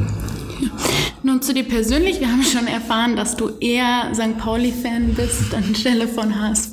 Nun 1.25 1.41
zu 1.41 1.55
dir 1.55 1.63
persönlich. 1.63 2.19
Wir 2.19 2.31
haben 2.31 2.43
schon 2.43 2.67
erfahren, 2.67 3.15
dass 3.15 3.35
du 3.35 3.49
eher 3.59 4.13
St. 4.13 4.37
Pauli-Fan 4.37 5.15
bist 5.15 5.55
anstelle 5.55 6.07
von 6.07 6.39
HSV. 6.39 6.71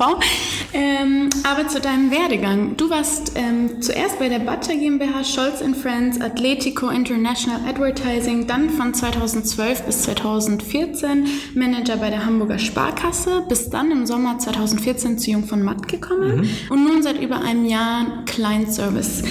Ähm, 0.74 1.30
aber 1.42 1.68
zu 1.68 1.80
deinem 1.80 2.10
Werdegang. 2.10 2.76
Du 2.76 2.90
warst 2.90 3.32
ähm, 3.34 3.80
zuerst 3.80 4.18
bei 4.18 4.28
der 4.28 4.40
Butcher 4.40 4.74
GmbH, 4.74 5.24
Scholz 5.24 5.62
Friends, 5.80 6.20
Atletico 6.20 6.90
International 6.90 7.66
Advertising, 7.66 8.46
dann 8.46 8.68
von 8.68 8.92
2012 8.92 9.84
bis 9.84 10.02
2014 10.02 11.26
Manager 11.54 11.96
bei 11.96 12.10
der 12.10 12.26
Hamburger 12.26 12.58
Sparkasse, 12.58 13.46
bis 13.48 13.70
dann 13.70 13.90
im 13.90 14.04
Sommer 14.04 14.38
2014 14.38 15.18
zu 15.18 15.30
Jung 15.30 15.44
von 15.44 15.62
Matt 15.62 15.88
gekommen 15.88 16.42
mhm. 16.42 16.48
und 16.68 16.84
nun 16.84 17.02
seit 17.02 17.18
über 17.22 17.40
einem 17.40 17.64
Jahr 17.64 18.24
Client 18.26 18.70
Service 18.70 19.22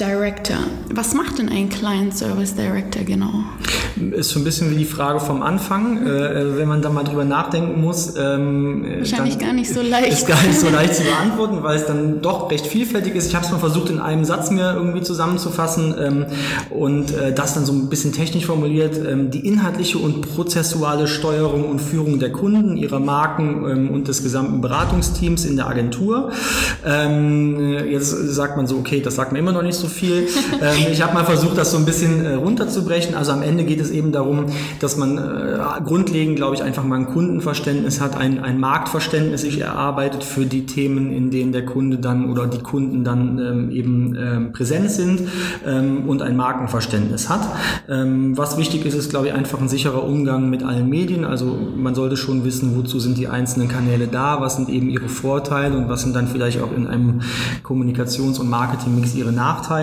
Director. 0.00 0.58
Was 0.90 1.12
macht 1.12 1.38
denn 1.38 1.48
ein 1.48 1.68
Client 1.68 2.16
Service 2.16 2.54
Director 2.54 3.02
genau? 3.02 3.42
Ist 4.12 4.30
so 4.30 4.38
ein 4.38 4.44
bisschen 4.44 4.70
wie 4.70 4.76
die 4.76 4.84
Frage 4.84 5.18
vom 5.18 5.42
Anfang, 5.42 6.06
äh, 6.06 6.56
wenn 6.56 6.68
man 6.68 6.82
da 6.82 6.90
mal 6.90 7.02
drüber 7.02 7.24
nachdenken 7.24 7.80
muss. 7.80 8.14
Ähm, 8.16 8.86
Wahrscheinlich 8.98 9.40
gar 9.40 9.52
nicht 9.52 9.72
so 9.74 9.82
leicht. 9.82 10.12
Ist 10.12 10.28
gar 10.28 10.40
nicht 10.42 10.58
so 10.58 10.68
leicht 10.68 10.94
zu 10.94 11.02
beantworten, 11.02 11.64
weil 11.64 11.76
es 11.76 11.86
dann 11.86 12.22
doch 12.22 12.48
recht 12.48 12.66
vielfältig 12.66 13.16
ist. 13.16 13.26
Ich 13.26 13.34
habe 13.34 13.44
es 13.44 13.50
mal 13.50 13.58
versucht, 13.58 13.90
in 13.90 13.98
einem 13.98 14.24
Satz 14.24 14.50
mir 14.50 14.72
irgendwie 14.72 15.02
zusammenzufassen 15.02 15.94
ähm, 15.98 16.26
und 16.70 17.12
äh, 17.12 17.32
das 17.34 17.54
dann 17.54 17.66
so 17.66 17.72
ein 17.72 17.88
bisschen 17.88 18.12
technisch 18.12 18.46
formuliert. 18.46 18.96
Ähm, 19.04 19.32
die 19.32 19.44
inhaltliche 19.46 19.98
und 19.98 20.20
prozessuale 20.20 21.08
Steuerung 21.08 21.64
und 21.68 21.80
Führung 21.80 22.20
der 22.20 22.30
Kunden, 22.30 22.76
ihrer 22.76 23.00
Marken 23.00 23.68
ähm, 23.68 23.90
und 23.90 24.06
des 24.06 24.22
gesamten 24.22 24.60
Beratungsteams 24.60 25.44
in 25.44 25.56
der 25.56 25.66
Agentur. 25.66 26.30
Ähm, 26.86 27.88
jetzt 27.90 28.10
sagt 28.10 28.56
man 28.56 28.68
so, 28.68 28.76
okay, 28.76 29.00
das 29.00 29.16
sagt 29.16 29.32
mir 29.32 29.40
immer 29.40 29.52
noch 29.52 29.62
nicht 29.62 29.74
so 29.74 29.87
viel. 29.88 30.28
Ähm, 30.60 30.86
ich 30.90 31.02
habe 31.02 31.14
mal 31.14 31.24
versucht, 31.24 31.56
das 31.56 31.70
so 31.70 31.78
ein 31.78 31.84
bisschen 31.84 32.24
äh, 32.24 32.34
runterzubrechen. 32.34 33.14
Also 33.14 33.32
am 33.32 33.42
Ende 33.42 33.64
geht 33.64 33.80
es 33.80 33.90
eben 33.90 34.12
darum, 34.12 34.46
dass 34.80 34.96
man 34.96 35.18
äh, 35.18 35.58
grundlegend, 35.84 36.36
glaube 36.36 36.54
ich, 36.56 36.62
einfach 36.62 36.84
mal 36.84 36.96
ein 36.96 37.06
Kundenverständnis 37.06 38.00
hat, 38.00 38.16
ein, 38.16 38.42
ein 38.42 38.58
Marktverständnis 38.58 39.42
sich 39.42 39.60
erarbeitet 39.60 40.24
für 40.24 40.46
die 40.46 40.66
Themen, 40.66 41.12
in 41.12 41.30
denen 41.30 41.52
der 41.52 41.64
Kunde 41.64 41.98
dann 41.98 42.30
oder 42.30 42.46
die 42.46 42.58
Kunden 42.58 43.04
dann 43.04 43.38
ähm, 43.38 43.70
eben 43.70 44.16
ähm, 44.16 44.52
präsent 44.52 44.90
sind 44.90 45.22
ähm, 45.66 46.08
und 46.08 46.22
ein 46.22 46.36
Markenverständnis 46.36 47.28
hat. 47.28 47.48
Ähm, 47.88 48.36
was 48.36 48.56
wichtig 48.58 48.84
ist, 48.84 48.94
ist, 48.94 49.10
glaube 49.10 49.28
ich, 49.28 49.32
einfach 49.32 49.60
ein 49.60 49.68
sicherer 49.68 50.04
Umgang 50.04 50.50
mit 50.50 50.62
allen 50.62 50.88
Medien. 50.88 51.24
Also 51.24 51.58
man 51.76 51.94
sollte 51.94 52.16
schon 52.16 52.44
wissen, 52.44 52.76
wozu 52.76 52.98
sind 52.98 53.18
die 53.18 53.28
einzelnen 53.28 53.68
Kanäle 53.68 54.06
da, 54.06 54.40
was 54.40 54.56
sind 54.56 54.68
eben 54.68 54.88
ihre 54.88 55.08
Vorteile 55.08 55.76
und 55.76 55.88
was 55.88 56.02
sind 56.02 56.14
dann 56.14 56.28
vielleicht 56.28 56.60
auch 56.60 56.72
in 56.76 56.86
einem 56.86 57.20
Kommunikations- 57.62 58.38
und 58.38 58.48
Marketingmix 58.48 59.14
ihre 59.14 59.32
Nachteile. 59.32 59.77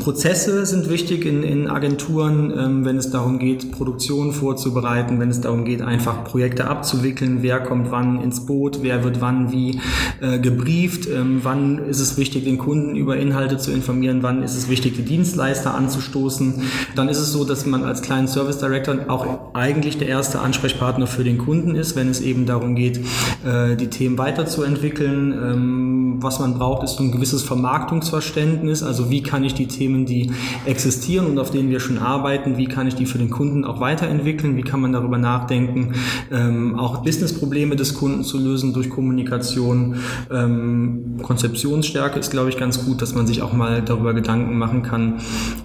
Prozesse 0.00 0.66
sind 0.66 0.88
wichtig 0.88 1.24
in, 1.24 1.42
in 1.42 1.68
Agenturen, 1.68 2.52
ähm, 2.56 2.84
wenn 2.84 2.96
es 2.96 3.10
darum 3.10 3.38
geht, 3.38 3.72
Produktionen 3.72 4.32
vorzubereiten, 4.32 5.20
wenn 5.20 5.30
es 5.30 5.40
darum 5.40 5.64
geht, 5.64 5.82
einfach 5.82 6.24
Projekte 6.24 6.68
abzuwickeln, 6.68 7.38
wer 7.42 7.60
kommt 7.60 7.90
wann 7.90 8.20
ins 8.22 8.46
Boot, 8.46 8.80
wer 8.82 9.04
wird 9.04 9.20
wann 9.20 9.52
wie 9.52 9.80
äh, 10.20 10.38
gebrieft, 10.38 11.08
ähm, 11.08 11.40
wann 11.42 11.78
ist 11.78 12.00
es 12.00 12.16
wichtig, 12.16 12.44
den 12.44 12.58
Kunden 12.58 12.96
über 12.96 13.16
Inhalte 13.16 13.58
zu 13.58 13.72
informieren, 13.72 14.22
wann 14.22 14.42
ist 14.42 14.56
es 14.56 14.68
wichtig, 14.68 14.96
die 14.96 15.04
Dienstleister 15.04 15.74
anzustoßen. 15.74 16.62
Dann 16.94 17.08
ist 17.08 17.18
es 17.18 17.32
so, 17.32 17.44
dass 17.44 17.66
man 17.66 17.84
als 17.84 18.02
kleinen 18.02 18.28
Service 18.28 18.58
Director 18.58 18.96
auch 19.08 19.54
eigentlich 19.54 19.98
der 19.98 20.08
erste 20.08 20.40
Ansprechpartner 20.40 21.06
für 21.06 21.24
den 21.24 21.38
Kunden 21.38 21.74
ist, 21.74 21.96
wenn 21.96 22.08
es 22.08 22.20
eben 22.20 22.46
darum 22.46 22.74
geht, 22.74 23.00
äh, 23.44 23.76
die 23.76 23.88
Themen 23.88 24.18
weiterzuentwickeln. 24.18 25.32
Ähm, 25.32 26.07
was 26.20 26.40
man 26.40 26.54
braucht, 26.54 26.82
ist 26.82 26.98
ein 27.00 27.12
gewisses 27.12 27.42
Vermarktungsverständnis. 27.42 28.82
Also 28.82 29.10
wie 29.10 29.22
kann 29.22 29.44
ich 29.44 29.54
die 29.54 29.66
Themen, 29.66 30.06
die 30.06 30.30
existieren 30.64 31.26
und 31.26 31.38
auf 31.38 31.50
denen 31.50 31.70
wir 31.70 31.80
schon 31.80 31.98
arbeiten, 31.98 32.56
wie 32.56 32.66
kann 32.66 32.86
ich 32.86 32.94
die 32.94 33.06
für 33.06 33.18
den 33.18 33.30
Kunden 33.30 33.64
auch 33.64 33.80
weiterentwickeln? 33.80 34.56
Wie 34.56 34.62
kann 34.62 34.80
man 34.80 34.92
darüber 34.92 35.18
nachdenken, 35.18 35.94
ähm, 36.30 36.78
auch 36.78 37.02
Businessprobleme 37.02 37.76
des 37.76 37.94
Kunden 37.94 38.24
zu 38.24 38.38
lösen 38.38 38.72
durch 38.72 38.90
Kommunikation? 38.90 39.96
Ähm, 40.30 41.18
Konzeptionsstärke 41.22 42.18
ist, 42.18 42.30
glaube 42.30 42.48
ich, 42.48 42.56
ganz 42.56 42.84
gut, 42.84 43.02
dass 43.02 43.14
man 43.14 43.26
sich 43.26 43.42
auch 43.42 43.52
mal 43.52 43.82
darüber 43.82 44.14
Gedanken 44.14 44.58
machen 44.58 44.82
kann, 44.82 45.14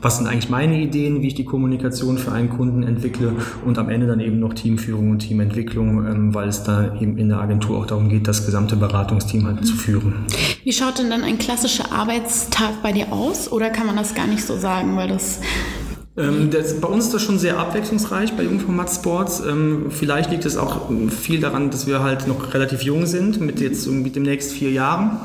was 0.01 0.17
sind 0.17 0.27
eigentlich 0.27 0.49
meine 0.49 0.79
Ideen, 0.81 1.21
wie 1.21 1.27
ich 1.27 1.35
die 1.35 1.45
Kommunikation 1.45 2.17
für 2.17 2.31
einen 2.31 2.49
Kunden 2.49 2.83
entwickle 2.83 3.33
und 3.65 3.77
am 3.77 3.89
Ende 3.89 4.07
dann 4.07 4.19
eben 4.19 4.39
noch 4.39 4.53
Teamführung 4.53 5.11
und 5.11 5.19
Teamentwicklung, 5.19 6.05
ähm, 6.05 6.33
weil 6.33 6.49
es 6.49 6.63
da 6.63 6.95
eben 6.99 7.17
in 7.17 7.29
der 7.29 7.39
Agentur 7.39 7.77
auch 7.77 7.85
darum 7.85 8.09
geht, 8.09 8.27
das 8.27 8.45
gesamte 8.45 8.75
Beratungsteam 8.75 9.45
halt 9.45 9.65
zu 9.65 9.75
führen. 9.75 10.25
Wie 10.63 10.73
schaut 10.73 10.99
denn 10.99 11.09
dann 11.09 11.23
ein 11.23 11.37
klassischer 11.37 11.91
Arbeitstag 11.91 12.81
bei 12.81 12.91
dir 12.91 13.11
aus? 13.11 13.51
Oder 13.51 13.69
kann 13.69 13.85
man 13.85 13.95
das 13.95 14.13
gar 14.13 14.27
nicht 14.27 14.43
so 14.45 14.57
sagen, 14.57 14.95
weil 14.95 15.09
das 15.09 15.39
ähm, 16.15 16.51
das, 16.51 16.79
bei 16.79 16.87
uns 16.87 17.05
ist 17.05 17.13
das 17.13 17.23
schon 17.23 17.39
sehr 17.39 17.57
abwechslungsreich 17.57 18.33
bei 18.33 18.43
Jungformat 18.43 18.89
Sports. 18.91 19.41
Ähm, 19.47 19.87
vielleicht 19.89 20.29
liegt 20.29 20.45
es 20.45 20.57
auch 20.57 20.89
viel 21.09 21.39
daran, 21.39 21.71
dass 21.71 21.87
wir 21.87 22.03
halt 22.03 22.27
noch 22.27 22.53
relativ 22.53 22.83
jung 22.83 23.07
sind, 23.07 23.41
mit 23.41 23.59
jetzt 23.59 23.87
irgendwie 23.87 24.11
demnächst 24.11 24.51
vier 24.51 24.71
Jahren. 24.71 25.17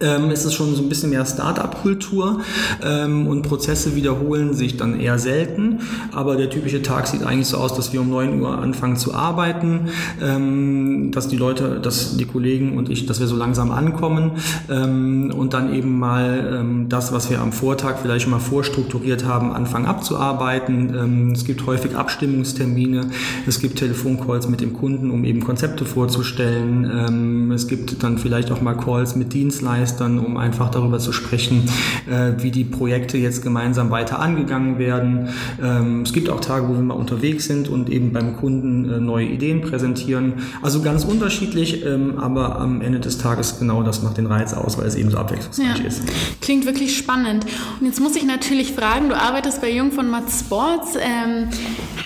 Ähm, 0.00 0.30
ist 0.30 0.44
es 0.44 0.54
schon 0.54 0.74
so 0.74 0.82
ein 0.82 0.88
bisschen 0.88 1.10
mehr 1.10 1.24
Start-up-Kultur 1.26 2.40
ähm, 2.82 3.26
und 3.26 3.42
Prozesse 3.42 3.96
wiederholen 3.96 4.54
sich 4.54 4.76
dann 4.76 4.98
eher 4.98 5.18
selten. 5.18 5.80
Aber 6.12 6.36
der 6.36 6.50
typische 6.50 6.82
Tag 6.82 7.06
sieht 7.06 7.22
eigentlich 7.22 7.48
so 7.48 7.56
aus, 7.58 7.74
dass 7.74 7.92
wir 7.92 8.00
um 8.00 8.10
9 8.10 8.40
Uhr 8.40 8.58
anfangen 8.58 8.96
zu 8.96 9.14
arbeiten, 9.14 9.88
ähm, 10.22 11.10
dass 11.12 11.28
die 11.28 11.36
Leute, 11.36 11.80
dass 11.80 12.16
die 12.16 12.26
Kollegen 12.26 12.76
und 12.76 12.90
ich, 12.90 13.06
dass 13.06 13.20
wir 13.20 13.26
so 13.26 13.36
langsam 13.36 13.70
ankommen 13.70 14.32
ähm, 14.70 15.32
und 15.36 15.54
dann 15.54 15.74
eben 15.74 15.98
mal 15.98 16.58
ähm, 16.60 16.88
das, 16.88 17.12
was 17.12 17.30
wir 17.30 17.40
am 17.40 17.52
Vortag 17.52 17.98
vielleicht 18.00 18.22
schon 18.22 18.32
mal 18.32 18.38
vorstrukturiert 18.38 19.24
haben, 19.24 19.52
anfangen 19.52 19.86
abzuarbeiten 19.86 20.38
arbeiten. 20.38 20.94
Ähm, 20.94 21.32
es 21.32 21.44
gibt 21.44 21.66
häufig 21.66 21.96
Abstimmungstermine, 21.96 23.10
es 23.46 23.60
gibt 23.60 23.78
Telefoncalls 23.78 24.48
mit 24.48 24.60
dem 24.60 24.72
Kunden, 24.72 25.10
um 25.10 25.24
eben 25.24 25.42
Konzepte 25.44 25.84
vorzustellen. 25.84 26.84
Ähm, 26.84 27.52
es 27.52 27.66
gibt 27.66 28.02
dann 28.02 28.18
vielleicht 28.18 28.50
auch 28.50 28.60
mal 28.60 28.74
Calls 28.74 29.16
mit 29.16 29.32
Dienstleistern, 29.32 29.87
um 30.18 30.36
einfach 30.36 30.70
darüber 30.70 30.98
zu 30.98 31.12
sprechen, 31.12 31.68
äh, 32.08 32.32
wie 32.42 32.50
die 32.50 32.64
Projekte 32.64 33.18
jetzt 33.18 33.42
gemeinsam 33.42 33.90
weiter 33.90 34.18
angegangen 34.20 34.78
werden. 34.78 35.28
Ähm, 35.62 36.02
es 36.02 36.12
gibt 36.12 36.28
auch 36.28 36.40
Tage, 36.40 36.68
wo 36.68 36.74
wir 36.74 36.82
mal 36.82 36.94
unterwegs 36.94 37.46
sind 37.46 37.68
und 37.68 37.90
eben 37.90 38.12
beim 38.12 38.36
Kunden 38.36 38.90
äh, 38.90 39.00
neue 39.00 39.26
Ideen 39.26 39.60
präsentieren. 39.60 40.34
Also 40.62 40.82
ganz 40.82 41.04
unterschiedlich, 41.04 41.84
aber 42.18 42.60
am 42.60 42.80
Ende 42.80 43.00
des 43.00 43.18
Tages 43.18 43.58
genau 43.58 43.82
das 43.82 44.02
macht 44.02 44.18
den 44.18 44.26
Reiz 44.26 44.52
aus, 44.52 44.78
weil 44.78 44.86
es 44.86 44.94
eben 44.94 45.10
so 45.10 45.18
abwechslungsreich 45.18 45.78
ja. 45.80 45.86
ist. 45.86 46.02
Klingt 46.40 46.66
wirklich 46.66 46.96
spannend. 46.96 47.46
Und 47.80 47.86
jetzt 47.86 48.00
muss 48.00 48.16
ich 48.16 48.24
natürlich 48.24 48.72
fragen, 48.72 49.08
du 49.08 49.16
arbeitest 49.16 49.60
bei 49.60 49.70
Jung 49.70 49.92
von 49.92 50.10
Matt 50.10 50.30
Sports. 50.30 50.96
Ähm, 50.96 51.48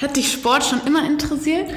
hat 0.01 0.17
dich 0.17 0.33
Sport 0.33 0.65
schon 0.65 0.81
immer 0.87 1.07
interessiert? 1.07 1.71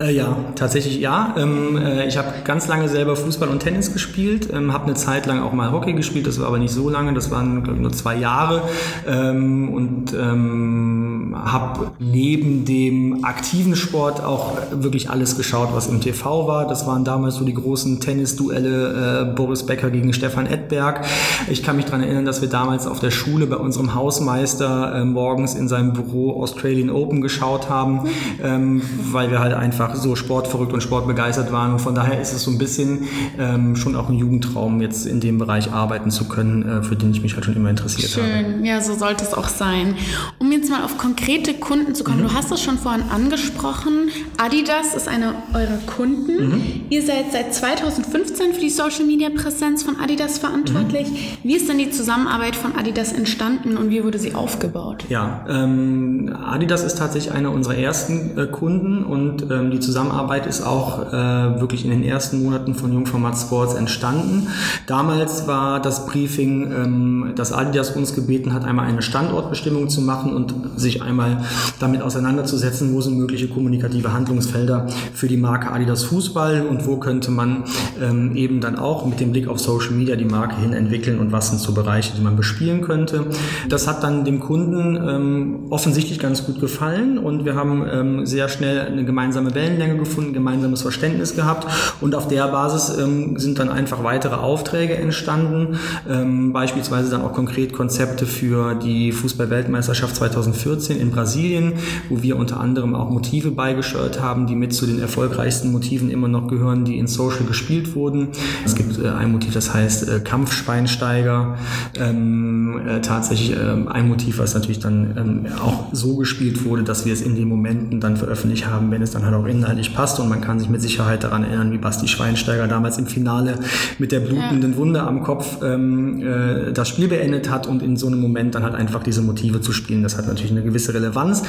Äh, 0.00 0.14
ja, 0.14 0.36
tatsächlich 0.54 0.98
ja. 0.98 1.34
Ähm, 1.36 1.76
äh, 1.76 2.06
ich 2.06 2.16
habe 2.16 2.32
ganz 2.44 2.68
lange 2.68 2.88
selber 2.88 3.16
Fußball 3.16 3.48
und 3.48 3.60
Tennis 3.60 3.92
gespielt, 3.92 4.48
ähm, 4.52 4.72
habe 4.72 4.84
eine 4.84 4.94
Zeit 4.94 5.26
lang 5.26 5.42
auch 5.44 5.52
mal 5.52 5.72
Hockey 5.72 5.92
gespielt, 5.92 6.26
das 6.26 6.38
war 6.40 6.46
aber 6.46 6.58
nicht 6.58 6.72
so 6.72 6.88
lange, 6.88 7.12
das 7.12 7.30
waren 7.30 7.64
ich, 7.64 7.80
nur 7.80 7.92
zwei 7.92 8.16
Jahre 8.16 8.62
ähm, 9.06 9.68
und 9.74 10.14
ähm, 10.14 11.36
habe 11.44 11.90
neben 11.98 12.64
dem 12.64 13.24
aktiven 13.24 13.74
Sport 13.74 14.22
auch 14.22 14.56
wirklich 14.70 15.10
alles 15.10 15.36
geschaut, 15.36 15.70
was 15.72 15.88
im 15.88 16.00
TV 16.00 16.46
war. 16.46 16.68
Das 16.68 16.86
waren 16.86 17.04
damals 17.04 17.34
so 17.36 17.44
die 17.44 17.54
großen 17.54 18.00
Tennisduelle 18.00 19.22
äh, 19.22 19.34
Boris 19.34 19.64
Becker 19.66 19.90
gegen 19.90 20.12
Stefan 20.12 20.46
Edberg. 20.46 21.04
Ich 21.50 21.62
kann 21.62 21.76
mich 21.76 21.86
daran 21.86 22.02
erinnern, 22.02 22.24
dass 22.24 22.40
wir 22.40 22.48
damals 22.48 22.86
auf 22.86 23.00
der 23.00 23.10
Schule 23.10 23.46
bei 23.46 23.56
unserem 23.56 23.94
Hausmeister 23.94 25.00
äh, 25.00 25.04
morgens 25.04 25.54
in 25.54 25.64
in 25.64 25.68
seinem 25.68 25.94
Büro 25.94 26.42
Australian 26.42 26.90
Open 26.90 27.22
geschaut 27.22 27.70
haben, 27.70 28.00
ähm, 28.42 28.82
weil 29.10 29.30
wir 29.30 29.38
halt 29.38 29.54
einfach 29.54 29.94
so 29.94 30.14
sportverrückt 30.14 30.74
und 30.74 30.82
sportbegeistert 30.82 31.52
waren. 31.52 31.72
Und 31.72 31.78
von 31.78 31.94
daher 31.94 32.20
ist 32.20 32.34
es 32.34 32.42
so 32.42 32.50
ein 32.50 32.58
bisschen 32.58 33.04
ähm, 33.38 33.74
schon 33.74 33.96
auch 33.96 34.10
ein 34.10 34.14
Jugendtraum, 34.14 34.82
jetzt 34.82 35.06
in 35.06 35.20
dem 35.20 35.33
Bereich 35.38 35.72
arbeiten 35.72 36.10
zu 36.10 36.28
können, 36.28 36.62
äh, 36.62 36.82
für 36.82 36.96
den 36.96 37.10
ich 37.10 37.22
mich 37.22 37.34
halt 37.34 37.44
schon 37.44 37.56
immer 37.56 37.70
interessiert 37.70 38.10
Schön. 38.10 38.22
habe. 38.24 38.44
Schön, 38.44 38.64
ja, 38.64 38.80
so 38.80 38.94
sollte 38.94 39.24
es 39.24 39.34
auch 39.34 39.48
sein. 39.48 39.96
Um 40.38 40.50
jetzt 40.52 40.70
mal 40.70 40.84
auf 40.84 40.98
konkrete 40.98 41.54
Kunden 41.54 41.94
zu 41.94 42.04
kommen, 42.04 42.20
mhm. 42.20 42.28
du 42.28 42.34
hast 42.34 42.50
es 42.52 42.62
schon 42.62 42.78
vorhin 42.78 43.04
angesprochen. 43.10 44.10
Adidas 44.36 44.94
ist 44.94 45.08
einer 45.08 45.34
eurer 45.52 45.78
Kunden. 45.86 46.48
Mhm. 46.48 46.62
Ihr 46.90 47.02
seid 47.02 47.32
seit 47.32 47.54
2015 47.54 48.54
für 48.54 48.60
die 48.60 48.70
Social 48.70 49.04
Media 49.04 49.30
Präsenz 49.30 49.82
von 49.82 49.98
Adidas 50.00 50.38
verantwortlich. 50.38 51.10
Mhm. 51.10 51.48
Wie 51.48 51.54
ist 51.56 51.68
denn 51.68 51.78
die 51.78 51.90
Zusammenarbeit 51.90 52.56
von 52.56 52.74
Adidas 52.76 53.12
entstanden 53.12 53.76
und 53.76 53.90
wie 53.90 54.04
wurde 54.04 54.18
sie 54.18 54.34
aufgebaut? 54.34 55.04
Ja, 55.08 55.44
ähm, 55.48 56.34
Adidas 56.44 56.82
ist 56.82 56.98
tatsächlich 56.98 57.32
einer 57.32 57.50
unserer 57.50 57.76
ersten 57.76 58.38
äh, 58.38 58.46
Kunden 58.46 59.04
und 59.04 59.50
ähm, 59.50 59.70
die 59.70 59.80
Zusammenarbeit 59.80 60.46
ist 60.46 60.62
auch 60.62 61.12
äh, 61.12 61.60
wirklich 61.60 61.84
in 61.84 61.90
den 61.90 62.02
ersten 62.02 62.42
Monaten 62.42 62.74
von 62.74 62.92
Jungformat 62.92 63.36
Sports 63.36 63.74
entstanden. 63.74 64.48
Damals 64.86 65.23
war 65.46 65.80
das 65.80 66.06
Briefing, 66.06 66.72
ähm, 66.72 67.32
dass 67.36 67.52
Adidas 67.52 67.90
uns 67.90 68.14
gebeten 68.14 68.52
hat, 68.52 68.64
einmal 68.64 68.86
eine 68.86 69.02
Standortbestimmung 69.02 69.88
zu 69.88 70.00
machen 70.00 70.32
und 70.32 70.54
sich 70.76 71.02
einmal 71.02 71.42
damit 71.80 72.02
auseinanderzusetzen, 72.02 72.94
wo 72.94 73.00
sind 73.00 73.18
mögliche 73.18 73.48
kommunikative 73.48 74.12
Handlungsfelder 74.12 74.86
für 75.14 75.28
die 75.28 75.36
Marke 75.36 75.70
Adidas 75.70 76.04
Fußball 76.04 76.66
und 76.66 76.86
wo 76.86 76.96
könnte 76.96 77.30
man 77.30 77.64
ähm, 78.00 78.36
eben 78.36 78.60
dann 78.60 78.76
auch 78.76 79.06
mit 79.06 79.20
dem 79.20 79.32
Blick 79.32 79.48
auf 79.48 79.60
Social 79.60 79.92
Media 79.92 80.16
die 80.16 80.24
Marke 80.24 80.56
hin 80.56 80.72
entwickeln 80.72 81.18
und 81.18 81.32
was 81.32 81.48
sind 81.48 81.60
so 81.60 81.72
Bereiche, 81.72 82.14
die 82.16 82.22
man 82.22 82.36
bespielen 82.36 82.82
könnte. 82.82 83.26
Das 83.68 83.86
hat 83.86 84.02
dann 84.02 84.24
dem 84.24 84.40
Kunden 84.40 84.96
ähm, 84.96 85.66
offensichtlich 85.70 86.18
ganz 86.18 86.44
gut 86.44 86.60
gefallen 86.60 87.18
und 87.18 87.44
wir 87.44 87.54
haben 87.54 87.84
ähm, 87.90 88.26
sehr 88.26 88.48
schnell 88.48 88.80
eine 88.80 89.04
gemeinsame 89.04 89.54
Wellenlänge 89.54 89.96
gefunden, 89.98 90.32
gemeinsames 90.32 90.82
Verständnis 90.82 91.34
gehabt 91.34 91.66
und 92.00 92.14
auf 92.14 92.28
der 92.28 92.48
Basis 92.48 92.96
ähm, 92.98 93.38
sind 93.38 93.58
dann 93.58 93.68
einfach 93.68 94.04
weitere 94.04 94.34
Aufträge 94.34 94.94
entstanden, 95.04 95.78
ähm, 96.08 96.52
beispielsweise 96.52 97.10
dann 97.10 97.22
auch 97.22 97.32
konkret 97.32 97.72
Konzepte 97.72 98.26
für 98.26 98.74
die 98.74 99.12
Fußball-Weltmeisterschaft 99.12 100.16
2014 100.16 101.00
in 101.00 101.10
Brasilien 101.10 101.74
wo 102.08 102.22
wir 102.22 102.36
unter 102.36 102.60
anderem 102.60 102.94
auch 102.94 103.10
Motive 103.10 103.50
beigesteuert 103.50 104.20
haben, 104.20 104.46
die 104.46 104.54
mit 104.54 104.72
zu 104.72 104.86
den 104.86 105.00
erfolgreichsten 105.00 105.72
Motiven 105.72 106.10
immer 106.10 106.28
noch 106.28 106.48
gehören, 106.48 106.84
die 106.84 106.98
in 106.98 107.06
Social 107.06 107.44
gespielt 107.44 107.94
wurden. 107.94 108.28
Es 108.64 108.74
gibt 108.74 108.98
äh, 108.98 109.08
ein 109.08 109.32
Motiv, 109.32 109.54
das 109.54 109.72
heißt 109.72 110.08
äh, 110.08 110.20
Kampfschweinsteiger. 110.20 111.56
Ähm, 111.96 112.80
äh, 112.86 113.00
tatsächlich 113.00 113.56
ähm, 113.56 113.88
ein 113.88 114.08
Motiv, 114.08 114.38
was 114.38 114.54
natürlich 114.54 114.80
dann 114.80 115.14
ähm, 115.16 115.46
auch 115.60 115.88
so 115.92 116.16
gespielt 116.16 116.64
wurde, 116.64 116.82
dass 116.82 117.04
wir 117.04 117.12
es 117.12 117.22
in 117.22 117.34
den 117.34 117.48
Momenten 117.48 118.00
dann 118.00 118.16
veröffentlicht 118.16 118.66
haben, 118.66 118.90
wenn 118.90 119.02
es 119.02 119.10
dann 119.10 119.24
halt 119.24 119.34
auch 119.34 119.46
inhaltlich 119.46 119.94
passt 119.94 120.20
und 120.20 120.28
man 120.28 120.40
kann 120.40 120.58
sich 120.58 120.68
mit 120.68 120.82
Sicherheit 120.82 121.24
daran 121.24 121.44
erinnern, 121.44 121.72
wie 121.72 121.78
Basti 121.78 122.08
Schweinsteiger 122.08 122.68
damals 122.68 122.98
im 122.98 123.06
Finale 123.06 123.58
mit 123.98 124.12
der 124.12 124.20
blutenden 124.20 124.72
ja. 124.72 124.76
Wunde 124.94 125.08
am 125.08 125.22
Kopf 125.22 125.58
ähm, 125.62 126.22
äh, 126.22 126.72
das 126.72 126.88
Spiel 126.88 127.08
beendet 127.08 127.50
hat 127.50 127.66
und 127.66 127.82
in 127.82 127.96
so 127.96 128.06
einem 128.06 128.20
Moment 128.20 128.54
dann 128.54 128.62
halt 128.62 128.74
einfach 128.74 129.02
diese 129.02 129.22
Motive 129.22 129.60
zu 129.60 129.72
spielen, 129.72 130.02
das 130.02 130.16
hat 130.16 130.26
natürlich 130.26 130.52
eine 130.52 130.62
gewisse 130.62 130.94
Relevanz. 130.94 131.42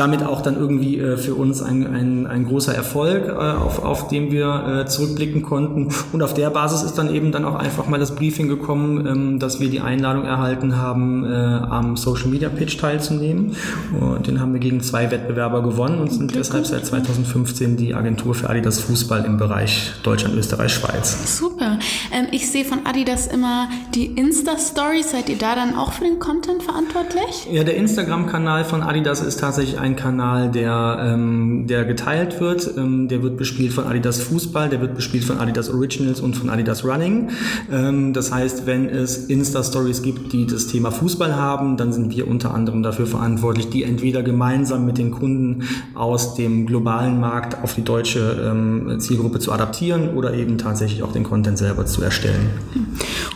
Damit 0.00 0.22
auch 0.22 0.40
dann 0.40 0.56
irgendwie 0.56 0.98
äh, 0.98 1.18
für 1.18 1.34
uns 1.34 1.60
ein, 1.60 1.86
ein, 1.86 2.26
ein 2.26 2.46
großer 2.46 2.74
Erfolg, 2.74 3.28
äh, 3.28 3.32
auf, 3.32 3.84
auf 3.84 4.08
den 4.08 4.32
wir 4.32 4.80
äh, 4.80 4.86
zurückblicken 4.86 5.42
konnten. 5.42 5.88
Und 6.14 6.22
auf 6.22 6.32
der 6.32 6.48
Basis 6.48 6.82
ist 6.82 6.96
dann 6.96 7.14
eben 7.14 7.32
dann 7.32 7.44
auch 7.44 7.54
einfach 7.54 7.86
mal 7.86 8.00
das 8.00 8.14
Briefing 8.14 8.48
gekommen, 8.48 9.06
ähm, 9.06 9.38
dass 9.38 9.60
wir 9.60 9.68
die 9.68 9.80
Einladung 9.80 10.24
erhalten 10.24 10.78
haben, 10.78 11.26
äh, 11.26 11.28
am 11.28 11.98
Social 11.98 12.28
Media 12.28 12.48
Pitch 12.48 12.78
teilzunehmen. 12.78 13.54
Und 14.00 14.26
den 14.26 14.40
haben 14.40 14.54
wir 14.54 14.60
gegen 14.60 14.80
zwei 14.80 15.10
Wettbewerber 15.10 15.62
gewonnen 15.62 16.00
und 16.00 16.10
sind 16.10 16.34
deshalb 16.34 16.66
seit 16.66 16.86
2015 16.86 17.76
die 17.76 17.94
Agentur 17.94 18.34
für 18.34 18.48
Adidas 18.48 18.80
Fußball 18.80 19.26
im 19.26 19.36
Bereich 19.36 19.92
Deutschland, 20.02 20.34
Österreich, 20.34 20.72
Schweiz. 20.72 21.36
Super. 21.36 21.78
Ähm, 22.10 22.28
ich 22.30 22.50
sehe 22.50 22.64
von 22.64 22.86
Adidas 22.86 23.26
immer 23.26 23.68
die 23.94 24.06
Insta-Stories. 24.06 25.10
Seid 25.10 25.28
ihr 25.28 25.36
da 25.36 25.54
dann 25.54 25.76
auch 25.76 25.92
für 25.92 26.04
den 26.04 26.18
Content 26.18 26.62
verantwortlich? 26.62 27.48
Ja, 27.50 27.64
der 27.64 27.76
Instagram-Kanal 27.76 28.64
von 28.64 28.82
Adidas 28.82 29.20
ist 29.20 29.40
tatsächlich 29.40 29.78
ein 29.78 29.89
Kanal, 29.96 30.50
der, 30.50 30.98
ähm, 31.00 31.66
der 31.66 31.84
geteilt 31.84 32.40
wird. 32.40 32.70
Ähm, 32.76 33.08
der 33.08 33.22
wird 33.22 33.36
bespielt 33.36 33.72
von 33.72 33.84
Adidas 33.86 34.20
Fußball, 34.20 34.68
der 34.68 34.80
wird 34.80 34.94
bespielt 34.94 35.24
von 35.24 35.38
Adidas 35.38 35.70
Originals 35.70 36.20
und 36.20 36.36
von 36.36 36.50
Adidas 36.50 36.84
Running. 36.84 37.30
Ähm, 37.70 38.12
das 38.12 38.32
heißt, 38.32 38.66
wenn 38.66 38.88
es 38.88 39.26
Insta-Stories 39.26 40.02
gibt, 40.02 40.32
die 40.32 40.46
das 40.46 40.66
Thema 40.66 40.90
Fußball 40.90 41.36
haben, 41.36 41.76
dann 41.76 41.92
sind 41.92 42.16
wir 42.16 42.28
unter 42.28 42.54
anderem 42.54 42.82
dafür 42.82 43.06
verantwortlich, 43.06 43.70
die 43.70 43.84
entweder 43.84 44.22
gemeinsam 44.22 44.86
mit 44.86 44.98
den 44.98 45.10
Kunden 45.10 45.64
aus 45.94 46.34
dem 46.34 46.66
globalen 46.66 47.20
Markt 47.20 47.62
auf 47.62 47.74
die 47.74 47.82
deutsche 47.82 48.50
ähm, 48.50 48.98
Zielgruppe 49.00 49.38
zu 49.38 49.52
adaptieren 49.52 50.14
oder 50.14 50.34
eben 50.34 50.58
tatsächlich 50.58 51.02
auch 51.02 51.12
den 51.12 51.24
Content 51.24 51.58
selber 51.58 51.86
zu 51.86 52.02
erstellen. 52.02 52.50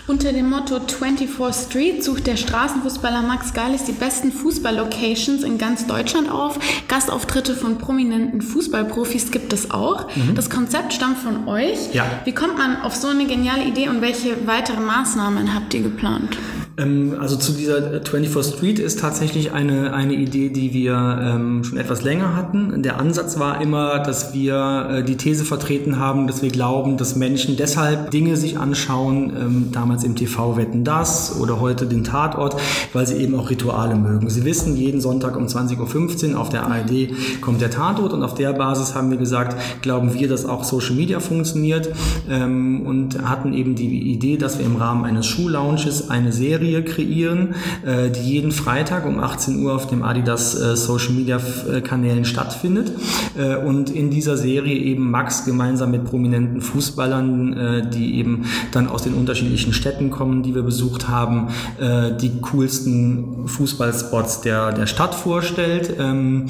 Unter 0.06 0.32
dem 0.32 0.50
Motto 0.50 0.80
24 0.80 1.28
Street 1.54 2.04
sucht 2.04 2.26
der 2.26 2.37
Straßenfußballer 2.37 3.23
Max 3.23 3.54
Galis 3.54 3.84
die 3.84 3.92
besten 3.92 4.32
Fußball-Locations 4.32 5.42
in 5.42 5.58
ganz 5.58 5.87
Deutschland 5.87 6.30
auf. 6.35 6.59
Gastauftritte 6.88 7.55
von 7.55 7.79
prominenten 7.79 8.43
Fußballprofis 8.43 9.31
gibt 9.31 9.53
es 9.53 9.71
auch. 9.71 10.09
Mhm. 10.14 10.35
Das 10.35 10.50
Konzept 10.50 10.93
stammt 10.93 11.19
von 11.19 11.49
euch. 11.49 11.93
Ja. 11.93 12.05
Wie 12.25 12.33
kommt 12.33 12.59
man 12.59 12.83
auf 12.83 12.95
so 12.95 13.09
eine 13.09 13.26
geniale 13.26 13.64
Idee 13.64 13.88
und 13.88 14.00
welche 14.00 14.47
weitere 14.47 14.81
Maßnahmen 14.81 15.55
habt 15.55 15.75
ihr 15.75 15.83
geplant? 15.83 16.37
Ähm, 16.76 17.16
also 17.21 17.37
zu 17.37 17.52
dieser 17.52 18.02
24 18.02 18.54
Street 18.54 18.78
ist 18.78 18.99
tatsächlich 18.99 19.52
eine, 19.52 19.93
eine 19.93 20.14
Idee, 20.14 20.49
die 20.49 20.73
wir 20.73 20.95
ähm, 20.95 21.62
schon 21.64 21.78
etwas 21.78 22.02
länger 22.02 22.35
hatten. 22.35 22.83
Der 22.83 22.99
Ansatz 22.99 23.38
war 23.38 23.61
immer, 23.61 24.00
dass 24.00 24.35
wir 24.35 24.88
äh, 24.90 25.04
die 25.04 25.16
These 25.16 25.45
vertreten 25.45 25.99
haben, 25.99 26.26
dass 26.26 26.43
wir 26.43 26.50
glauben, 26.50 26.97
dass 26.97 27.14
Menschen 27.16 27.57
deshalb 27.57 28.11
Dinge 28.11 28.37
sich 28.37 28.59
anschauen, 28.59 29.33
ähm, 29.37 29.69
damals 29.73 30.04
im 30.04 30.16
TV 30.16 30.57
Wetten 30.57 30.85
das 30.85 31.38
oder 31.40 31.61
heute 31.61 31.87
den 31.87 32.02
Tatort, 32.02 32.61
weil 32.93 33.07
sie 33.07 33.16
eben 33.16 33.38
auch 33.38 33.50
Rituale 33.50 33.95
mögen. 33.95 34.28
Sie 34.28 34.45
wissen, 34.45 34.76
jeden 34.76 35.00
Sonntag 35.00 35.37
um 35.37 35.47
20.15 35.47 36.33
Uhr 36.33 36.40
auf 36.40 36.49
der 36.49 36.66
ARD 36.66 37.40
kommt 37.40 37.61
der 37.61 37.71
Tatort 37.71 38.12
und 38.12 38.23
auf 38.23 38.35
der 38.35 38.52
Basis 38.52 38.95
haben 38.95 39.11
wir 39.11 39.19
gesagt, 39.19 39.57
glauben 39.83 40.14
wir, 40.14 40.28
dass 40.28 40.45
auch 40.45 40.64
Social 40.64 40.95
Media 40.95 41.21
funktioniert 41.21 41.90
ähm, 42.28 42.83
und 42.85 43.23
hatten 43.23 43.52
eben 43.52 43.76
die 43.76 44.12
Idee, 44.12 44.37
dass 44.37 44.59
wir 44.59 44.66
im 44.66 44.76
Rahmen 44.76 45.04
eines 45.04 45.26
Schuhlaunches 45.26 46.11
eine 46.11 46.33
Serie 46.33 46.63
Serie 46.64 46.83
kreieren, 46.83 47.54
äh, 47.85 48.11
die 48.11 48.21
jeden 48.21 48.52
Freitag 48.52 49.06
um 49.06 49.18
18 49.18 49.62
Uhr 49.62 49.75
auf 49.75 49.87
dem 49.87 50.02
Adidas 50.02 50.59
äh, 50.59 50.76
Social 50.76 51.12
Media 51.12 51.38
äh, 51.71 51.80
Kanälen 51.80 52.25
stattfindet. 52.25 52.92
Und 53.66 53.90
in 53.90 54.11
dieser 54.11 54.37
Serie 54.37 54.76
eben 54.76 55.11
Max 55.11 55.44
gemeinsam 55.44 55.90
mit 55.90 56.04
prominenten 56.04 56.61
Fußballern, 56.61 57.90
die 57.92 58.16
eben 58.16 58.44
dann 58.71 58.87
aus 58.87 59.02
den 59.02 59.14
unterschiedlichen 59.14 59.73
Städten 59.73 60.11
kommen, 60.11 60.42
die 60.44 60.54
wir 60.54 60.62
besucht 60.62 61.09
haben, 61.09 61.49
die 62.21 62.30
coolsten 62.40 63.49
Fußballspots 63.49 64.42
der, 64.42 64.73
der 64.73 64.87
Stadt 64.87 65.14
vorstellt. 65.14 65.94
Ähm, 65.99 66.47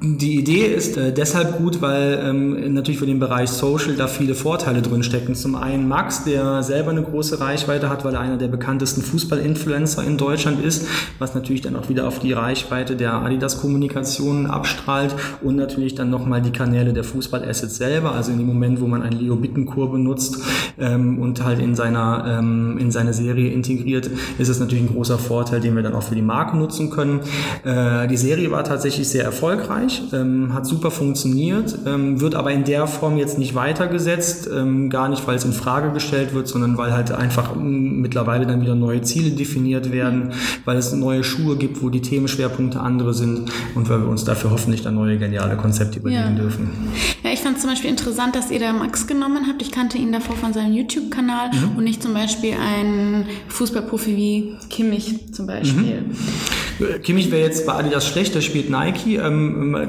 die 0.00 0.38
Idee 0.38 0.66
ist 0.66 0.96
deshalb 0.96 1.58
gut, 1.58 1.82
weil 1.82 2.18
ähm, 2.22 2.72
natürlich 2.72 2.98
für 2.98 3.06
den 3.06 3.18
Bereich 3.18 3.50
Social 3.50 3.94
da 3.94 4.08
viele 4.08 4.34
Vorteile 4.34 4.80
drin 4.80 5.02
stecken. 5.02 5.34
Zum 5.34 5.54
einen 5.54 5.86
Max, 5.86 6.24
der 6.24 6.62
selber 6.62 6.92
eine 6.92 7.02
große 7.02 7.40
Reichweite 7.40 7.90
hat, 7.90 8.04
weil 8.04 8.14
er 8.14 8.20
einer 8.20 8.36
der 8.38 8.48
bekanntesten 8.48 9.02
Fußball 9.02 9.35
Fußball-Influencer 9.36 10.04
in 10.04 10.16
Deutschland 10.16 10.64
ist, 10.64 10.86
was 11.18 11.34
natürlich 11.34 11.60
dann 11.60 11.76
auch 11.76 11.88
wieder 11.88 12.06
auf 12.06 12.18
die 12.18 12.32
Reichweite 12.32 12.96
der 12.96 13.14
Adidas-Kommunikation 13.14 14.46
abstrahlt 14.46 15.14
und 15.42 15.56
natürlich 15.56 15.94
dann 15.94 16.10
nochmal 16.10 16.42
die 16.42 16.50
Kanäle 16.50 16.92
der 16.92 17.04
Fußball-Assets 17.04 17.76
selber, 17.76 18.12
also 18.12 18.32
in 18.32 18.38
dem 18.38 18.46
Moment, 18.46 18.80
wo 18.80 18.86
man 18.86 19.02
einen 19.02 19.18
Leo 19.20 19.36
Bittenkur 19.36 19.92
benutzt 19.92 20.38
ähm, 20.78 21.18
und 21.18 21.44
halt 21.44 21.60
in 21.60 21.74
seiner 21.74 22.38
ähm, 22.38 22.78
in 22.78 22.90
seine 22.90 23.12
Serie 23.12 23.50
integriert, 23.50 24.10
ist 24.38 24.48
es 24.48 24.60
natürlich 24.60 24.84
ein 24.84 24.94
großer 24.94 25.18
Vorteil, 25.18 25.60
den 25.60 25.74
wir 25.76 25.82
dann 25.82 25.94
auch 25.94 26.02
für 26.02 26.14
die 26.14 26.22
Marke 26.22 26.56
nutzen 26.56 26.90
können. 26.90 27.20
Äh, 27.64 28.08
die 28.08 28.16
Serie 28.16 28.50
war 28.50 28.64
tatsächlich 28.64 29.08
sehr 29.08 29.24
erfolgreich, 29.24 30.02
ähm, 30.12 30.54
hat 30.54 30.66
super 30.66 30.90
funktioniert, 30.90 31.78
ähm, 31.86 32.20
wird 32.20 32.34
aber 32.34 32.52
in 32.52 32.64
der 32.64 32.86
Form 32.86 33.16
jetzt 33.16 33.38
nicht 33.38 33.54
weitergesetzt, 33.54 34.48
ähm, 34.52 34.90
gar 34.90 35.08
nicht, 35.08 35.26
weil 35.26 35.36
es 35.36 35.44
in 35.44 35.52
Frage 35.52 35.92
gestellt 35.92 36.34
wird, 36.34 36.48
sondern 36.48 36.78
weil 36.78 36.92
halt 36.92 37.12
einfach 37.12 37.54
mittlerweile 37.56 38.46
dann 38.46 38.60
wieder 38.60 38.74
neue 38.74 39.02
Ziele 39.02 39.25
Ziele 39.26 39.36
definiert 39.36 39.92
werden, 39.92 40.32
weil 40.64 40.76
es 40.76 40.92
neue 40.92 41.24
Schuhe 41.24 41.56
gibt, 41.56 41.82
wo 41.82 41.90
die 41.90 42.00
Themenschwerpunkte 42.00 42.80
andere 42.80 43.14
sind 43.14 43.50
und 43.74 43.88
weil 43.88 44.00
wir 44.00 44.08
uns 44.08 44.24
dafür 44.24 44.50
hoffentlich 44.50 44.82
dann 44.82 44.94
neue 44.94 45.18
geniale 45.18 45.56
Konzepte 45.56 45.98
überlegen 45.98 46.36
ja. 46.36 46.42
dürfen. 46.42 46.70
Ja, 47.22 47.30
ich 47.32 47.40
fand 47.40 47.56
es 47.56 47.62
zum 47.62 47.70
Beispiel 47.70 47.90
interessant, 47.90 48.36
dass 48.36 48.50
ihr 48.50 48.60
da 48.60 48.72
Max 48.72 49.06
genommen 49.06 49.46
habt. 49.48 49.62
Ich 49.62 49.70
kannte 49.70 49.98
ihn 49.98 50.12
davor 50.12 50.36
von 50.36 50.52
seinem 50.52 50.72
YouTube-Kanal 50.72 51.50
mhm. 51.52 51.76
und 51.76 51.84
nicht 51.84 52.02
zum 52.02 52.14
Beispiel 52.14 52.54
einen 52.54 53.26
Fußballprofi 53.48 54.16
wie 54.16 54.54
Kimmich 54.70 55.32
zum 55.32 55.46
Beispiel. 55.46 56.02
Mhm. 56.02 57.02
Kimmich 57.02 57.30
wäre 57.30 57.42
jetzt 57.42 57.66
bei 57.66 57.72
Adidas 57.72 58.06
schlecht, 58.06 58.34
der 58.34 58.42
spielt 58.42 58.70
Nike. 58.70 59.16
Ähm, 59.16 59.74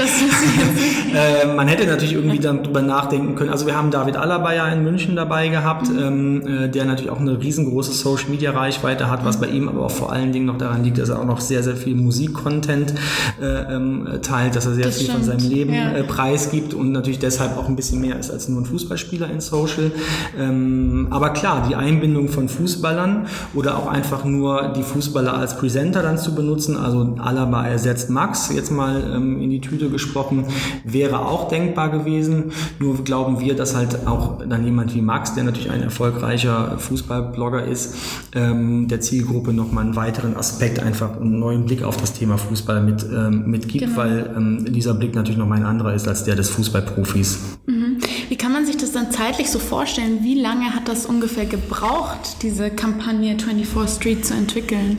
das 0.00 0.10
äh, 1.44 1.54
man 1.54 1.68
hätte 1.68 1.86
natürlich 1.86 2.14
irgendwie 2.14 2.38
darüber 2.38 2.80
nachdenken 2.80 3.34
können. 3.34 3.50
Also 3.50 3.66
wir 3.66 3.76
haben 3.76 3.90
David 3.90 4.16
Alaba 4.16 4.54
ja 4.54 4.68
in 4.68 4.82
München 4.82 5.16
dabei 5.16 5.48
gehabt, 5.48 5.90
mhm. 5.90 5.98
ähm, 5.98 6.46
äh, 6.46 6.68
der 6.68 6.86
natürlich 6.86 7.10
auch 7.10 7.20
eine 7.20 7.40
riesengroße 7.40 7.92
Social 7.92 8.30
Media 8.30 8.52
Reichweite 8.52 9.10
hat, 9.10 9.24
was 9.24 9.38
bei 9.38 9.48
ihm 9.48 9.68
aber 9.68 9.86
auch 9.86 9.90
vor 9.90 10.12
allen 10.12 10.32
Dingen 10.32 10.46
noch 10.46 10.58
daran 10.58 10.82
liegt, 10.82 10.98
dass 10.98 11.10
er 11.10 11.18
auch 11.18 11.26
noch 11.26 11.40
sehr, 11.40 11.62
sehr 11.62 11.76
viel 11.76 11.94
Musikcontent 11.94 12.94
äh, 13.40 13.74
ähm, 13.74 14.08
teilt, 14.22 14.56
dass 14.56 14.66
er 14.66 14.74
sehr 14.74 14.86
das 14.86 14.96
viel 14.96 15.08
stimmt. 15.08 15.24
von 15.24 15.38
seinem 15.38 15.50
Leben 15.50 15.74
ja. 15.74 15.92
äh, 15.92 16.04
preisgibt 16.04 16.72
und 16.72 16.92
natürlich 16.92 17.18
deshalb 17.18 17.56
auch 17.58 17.68
ein 17.68 17.76
bisschen 17.76 18.00
mehr 18.00 18.18
ist 18.18 18.30
als 18.30 18.48
nur 18.48 18.62
ein 18.62 18.66
Fußballspieler 18.66 19.30
in 19.30 19.40
Social. 19.40 19.90
Ähm, 20.38 21.08
aber 21.10 21.30
klar, 21.30 21.66
die 21.68 21.76
Einbindung 21.76 22.28
von 22.28 22.48
Fußballern 22.48 23.26
oder 23.54 23.76
auch 23.76 23.86
einfach 23.86 24.24
nur 24.24 24.72
die 24.74 24.82
Fußballer 24.82 25.34
als 25.34 25.50
als 25.50 25.58
Presenter 25.58 26.02
dann 26.02 26.16
zu 26.16 26.34
benutzen, 26.34 26.76
also 26.76 27.16
Alaba 27.18 27.66
ersetzt 27.66 28.08
Max, 28.08 28.50
jetzt 28.54 28.70
mal 28.70 29.02
ähm, 29.14 29.40
in 29.40 29.50
die 29.50 29.60
Tüte 29.60 29.89
gesprochen, 29.90 30.46
wäre 30.84 31.26
auch 31.26 31.48
denkbar 31.48 31.90
gewesen. 31.90 32.52
Nur 32.78 33.02
glauben 33.04 33.40
wir, 33.40 33.54
dass 33.54 33.74
halt 33.74 34.06
auch 34.06 34.38
dann 34.46 34.64
jemand 34.64 34.94
wie 34.94 35.02
Max, 35.02 35.34
der 35.34 35.44
natürlich 35.44 35.70
ein 35.70 35.82
erfolgreicher 35.82 36.78
Fußballblogger 36.78 37.64
ist, 37.64 37.94
ähm, 38.34 38.88
der 38.88 39.00
Zielgruppe 39.00 39.52
nochmal 39.52 39.84
einen 39.84 39.96
weiteren 39.96 40.36
Aspekt, 40.36 40.80
einfach 40.80 41.20
einen 41.20 41.38
neuen 41.38 41.66
Blick 41.66 41.82
auf 41.82 41.96
das 41.96 42.12
Thema 42.12 42.38
Fußball 42.38 42.82
mit, 42.82 43.04
ähm, 43.04 43.50
mitgibt, 43.50 43.86
genau. 43.86 43.96
weil 43.96 44.34
ähm, 44.36 44.72
dieser 44.72 44.94
Blick 44.94 45.14
natürlich 45.14 45.38
nochmal 45.38 45.58
ein 45.58 45.66
anderer 45.66 45.94
ist 45.94 46.08
als 46.08 46.24
der 46.24 46.36
des 46.36 46.50
Fußballprofis. 46.50 47.38
Mhm. 47.66 47.98
Wie 48.28 48.36
kann 48.36 48.52
man 48.52 48.66
sich 48.66 48.76
das 48.76 48.92
dann 48.92 49.10
zeitlich 49.10 49.50
so 49.50 49.58
vorstellen? 49.58 50.20
Wie 50.22 50.40
lange 50.40 50.74
hat 50.74 50.88
das 50.88 51.06
ungefähr 51.06 51.46
gebraucht, 51.46 52.42
diese 52.42 52.70
Kampagne 52.70 53.36
24 53.38 53.96
Street 53.96 54.24
zu 54.24 54.34
entwickeln? 54.34 54.98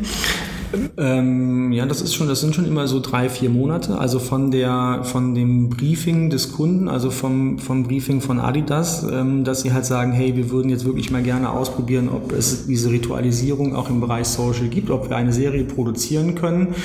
Ähm, 0.98 1.72
ja, 1.72 1.86
das 1.86 2.02
ist 2.02 2.14
schon, 2.14 2.28
das 2.28 2.42
sind 2.42 2.56
schon 2.56 2.66
immer 2.66 2.88
so 2.88 3.00
drei, 3.00 3.30
vier 3.30 3.50
Monate. 3.50 3.98
Also 3.98 4.20
von 4.20 4.52
der, 4.52 5.02
von 5.04 5.36
dem 5.36 5.70
Briefing 5.70 6.30
des 6.30 6.52
Kunden, 6.52 6.88
also 6.88 7.10
vom, 7.12 7.60
vom 7.60 7.84
Briefing 7.84 8.22
von 8.22 8.40
Adidas, 8.40 9.06
ähm, 9.12 9.44
dass 9.44 9.62
sie 9.62 9.74
halt 9.74 9.86
sagen, 9.86 10.12
hey, 10.12 10.36
wir 10.36 10.52
würden 10.52 10.70
jetzt 10.70 10.86
wirklich 10.86 11.12
mal 11.12 11.24
gerne 11.24 11.50
ausprobieren, 11.50 12.10
ob 12.10 12.32
es 12.32 12.68
diese 12.68 12.92
Ritualisierung 12.92 13.76
auch 13.76 13.90
im 13.90 14.00
Bereich 14.02 14.28
Social 14.28 14.68
gibt, 14.68 14.90
ob 14.90 15.10
wir 15.10 15.18
eine 15.18 15.34
Serie 15.34 15.64
produzieren 15.64 16.36
können, 16.36 16.76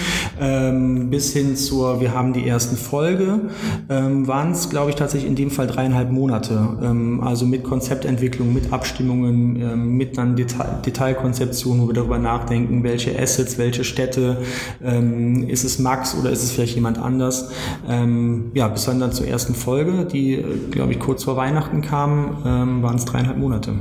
ähm, 0.41 1.11
bis 1.11 1.33
hin 1.33 1.57
zur, 1.57 2.01
wir 2.01 2.13
haben 2.13 2.33
die 2.33 2.47
ersten 2.47 2.77
Folge, 2.77 3.41
ähm, 3.89 4.27
waren 4.27 4.53
es, 4.53 4.69
glaube 4.71 4.91
ich, 4.91 4.97
tatsächlich 4.97 5.29
in 5.29 5.37
dem 5.37 5.51
Fall 5.51 5.67
dreieinhalb 5.67 6.11
Monate. 6.11 6.79
Ähm, 6.83 7.21
also 7.23 7.47
mit 7.47 7.65
Konzeptentwicklung, 7.65 8.53
mit 8.53 8.73
Abstimmungen, 8.73 9.57
ähm, 9.57 9.97
mit 9.97 10.17
dann 10.19 10.37
Detail, 10.37 10.81
Detailkonzeption, 10.85 11.81
wo 11.83 11.89
wir 11.89 11.95
darüber 11.95 12.19
nachdenken, 12.19 12.83
welche 12.83 13.19
Assets, 13.19 13.59
welche 13.59 13.76
welche 13.77 13.85
Städte, 13.85 14.39
ähm, 14.83 15.49
ist 15.49 15.65
es 15.65 15.79
Max 15.79 16.17
oder 16.19 16.31
ist 16.31 16.43
es 16.43 16.53
vielleicht 16.53 16.75
jemand 16.75 16.99
anders. 16.99 17.51
Ähm, 17.89 18.51
ja, 18.55 18.69
bis 18.69 18.87
dann, 18.87 19.01
dann 19.01 19.13
zur 19.13 19.27
ersten 19.27 19.55
Folge, 19.55 20.07
die, 20.07 20.35
äh, 20.35 20.45
glaube 20.71 20.93
ich, 20.93 20.99
kurz 20.99 21.25
vor 21.25 21.37
Weihnachten 21.37 21.83
kam, 21.83 22.39
ähm, 22.47 22.83
waren 22.83 22.97
es 22.97 23.05
dreieinhalb 23.05 23.39
Monate. 23.39 23.75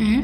Okay. 0.00 0.22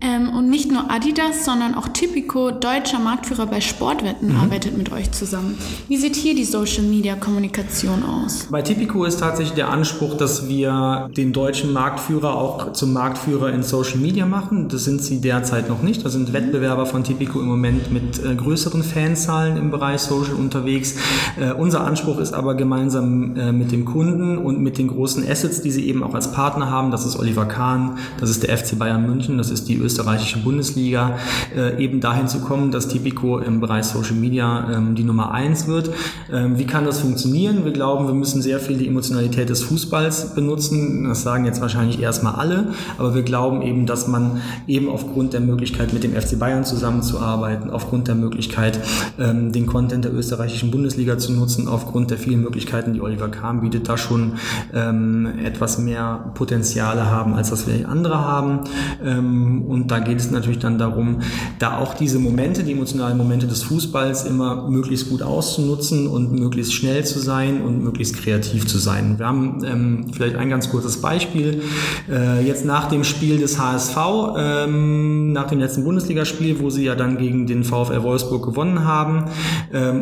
Ähm, 0.00 0.28
und 0.28 0.50
nicht 0.50 0.70
nur 0.70 0.90
Adidas, 0.90 1.44
sondern 1.44 1.74
auch 1.74 1.88
Tipico, 1.88 2.50
deutscher 2.50 2.98
Marktführer 2.98 3.46
bei 3.46 3.60
Sportwetten, 3.60 4.32
mhm. 4.32 4.40
arbeitet 4.40 4.76
mit 4.76 4.92
euch 4.92 5.10
zusammen. 5.12 5.56
Wie 5.88 5.96
sieht 5.96 6.14
hier 6.14 6.34
die 6.34 6.44
Social-Media-Kommunikation 6.44 8.02
aus? 8.02 8.48
Bei 8.50 8.60
Tipico 8.60 9.04
ist 9.04 9.20
tatsächlich 9.20 9.54
der 9.54 9.70
Anspruch, 9.70 10.16
dass 10.16 10.48
wir 10.48 11.08
den 11.16 11.32
deutschen 11.32 11.72
Marktführer 11.72 12.34
auch 12.34 12.72
zum 12.72 12.92
Marktführer 12.92 13.52
in 13.52 13.62
Social 13.62 13.98
Media 13.98 14.26
machen. 14.26 14.68
Das 14.68 14.84
sind 14.84 15.02
sie 15.02 15.20
derzeit 15.20 15.68
noch 15.68 15.82
nicht. 15.82 16.04
Da 16.04 16.10
sind 16.10 16.32
Wettbewerber 16.32 16.84
von 16.84 17.02
Tipico 17.04 17.40
im 17.40 17.46
Moment 17.46 17.90
mit 17.90 18.22
äh, 18.22 18.34
größeren 18.34 18.82
Fanzahlen 18.82 19.56
im 19.56 19.70
Bereich 19.70 20.00
Social 20.00 20.34
unterwegs. 20.34 20.96
Äh, 21.40 21.52
unser 21.52 21.82
Anspruch 21.82 22.18
ist 22.18 22.34
aber 22.34 22.54
gemeinsam 22.54 23.36
äh, 23.36 23.52
mit 23.52 23.72
dem 23.72 23.84
Kunden 23.86 24.36
und 24.36 24.60
mit 24.60 24.76
den 24.76 24.88
großen 24.88 25.26
Assets, 25.26 25.62
die 25.62 25.70
sie 25.70 25.86
eben 25.88 26.02
auch 26.02 26.14
als 26.14 26.32
Partner 26.32 26.70
haben, 26.70 26.90
das 26.90 27.06
ist 27.06 27.18
Oliver 27.18 27.46
Kahn, 27.46 27.98
das 28.20 28.30
ist 28.30 28.42
der 28.42 28.56
FC 28.56 28.78
Bayern 28.78 29.06
München, 29.06 29.13
das 29.38 29.50
ist 29.50 29.68
die 29.68 29.76
österreichische 29.76 30.38
Bundesliga, 30.38 31.18
äh, 31.54 31.82
eben 31.82 32.00
dahin 32.00 32.28
zu 32.28 32.40
kommen, 32.40 32.70
dass 32.70 32.88
Tipico 32.88 33.38
im 33.38 33.60
Bereich 33.60 33.84
Social 33.84 34.14
Media 34.14 34.70
ähm, 34.72 34.94
die 34.94 35.04
Nummer 35.04 35.32
eins 35.32 35.66
wird. 35.66 35.90
Ähm, 36.32 36.58
wie 36.58 36.66
kann 36.66 36.84
das 36.84 37.00
funktionieren? 37.00 37.64
Wir 37.64 37.72
glauben, 37.72 38.06
wir 38.06 38.14
müssen 38.14 38.42
sehr 38.42 38.58
viel 38.58 38.76
die 38.76 38.88
Emotionalität 38.88 39.48
des 39.48 39.62
Fußballs 39.62 40.34
benutzen. 40.34 41.04
Das 41.04 41.22
sagen 41.22 41.44
jetzt 41.44 41.60
wahrscheinlich 41.60 42.00
erstmal 42.00 42.34
alle, 42.34 42.72
aber 42.98 43.14
wir 43.14 43.22
glauben 43.22 43.62
eben, 43.62 43.86
dass 43.86 44.08
man 44.08 44.40
eben 44.66 44.88
aufgrund 44.88 45.32
der 45.32 45.40
Möglichkeit, 45.40 45.92
mit 45.92 46.04
dem 46.04 46.12
FC 46.12 46.38
Bayern 46.38 46.64
zusammenzuarbeiten, 46.64 47.70
aufgrund 47.70 48.08
der 48.08 48.14
Möglichkeit, 48.14 48.80
ähm, 49.18 49.52
den 49.52 49.66
Content 49.66 50.04
der 50.04 50.12
österreichischen 50.12 50.70
Bundesliga 50.70 51.18
zu 51.18 51.32
nutzen, 51.32 51.68
aufgrund 51.68 52.10
der 52.10 52.18
vielen 52.18 52.42
Möglichkeiten, 52.42 52.92
die 52.94 53.00
Oliver 53.00 53.28
Kahn 53.28 53.60
bietet, 53.60 53.88
da 53.88 53.96
schon 53.96 54.34
ähm, 54.72 55.28
etwas 55.44 55.78
mehr 55.78 56.32
Potenziale 56.34 57.06
haben, 57.10 57.34
als 57.34 57.50
das 57.50 57.66
wir 57.66 57.88
andere 57.88 58.18
haben. 58.18 58.60
Ähm, 59.02 59.62
und 59.62 59.90
da 59.90 59.98
geht 59.98 60.18
es 60.18 60.30
natürlich 60.30 60.58
dann 60.58 60.78
darum, 60.78 61.20
da 61.58 61.78
auch 61.78 61.94
diese 61.94 62.18
Momente, 62.18 62.62
die 62.64 62.72
emotionalen 62.72 63.16
Momente 63.16 63.46
des 63.46 63.62
Fußballs 63.62 64.24
immer 64.24 64.68
möglichst 64.68 65.10
gut 65.10 65.22
auszunutzen 65.22 66.06
und 66.06 66.32
möglichst 66.32 66.74
schnell 66.74 67.04
zu 67.04 67.18
sein 67.18 67.62
und 67.62 67.82
möglichst 67.82 68.16
kreativ 68.16 68.66
zu 68.66 68.78
sein. 68.78 69.18
Wir 69.18 69.26
haben 69.26 69.62
ähm, 69.64 70.06
vielleicht 70.12 70.36
ein 70.36 70.50
ganz 70.50 70.70
kurzes 70.70 71.00
Beispiel. 71.00 71.62
Äh, 72.10 72.46
jetzt 72.46 72.64
nach 72.64 72.88
dem 72.88 73.04
Spiel 73.04 73.38
des 73.38 73.58
HSV, 73.58 73.96
ähm, 74.36 75.32
nach 75.32 75.48
dem 75.48 75.58
letzten 75.58 75.84
Bundesligaspiel, 75.84 76.60
wo 76.60 76.70
sie 76.70 76.84
ja 76.84 76.94
dann 76.94 77.18
gegen 77.18 77.46
den 77.46 77.64
VfL 77.64 78.02
Wolfsburg 78.02 78.44
gewonnen 78.44 78.84
haben 78.84 79.24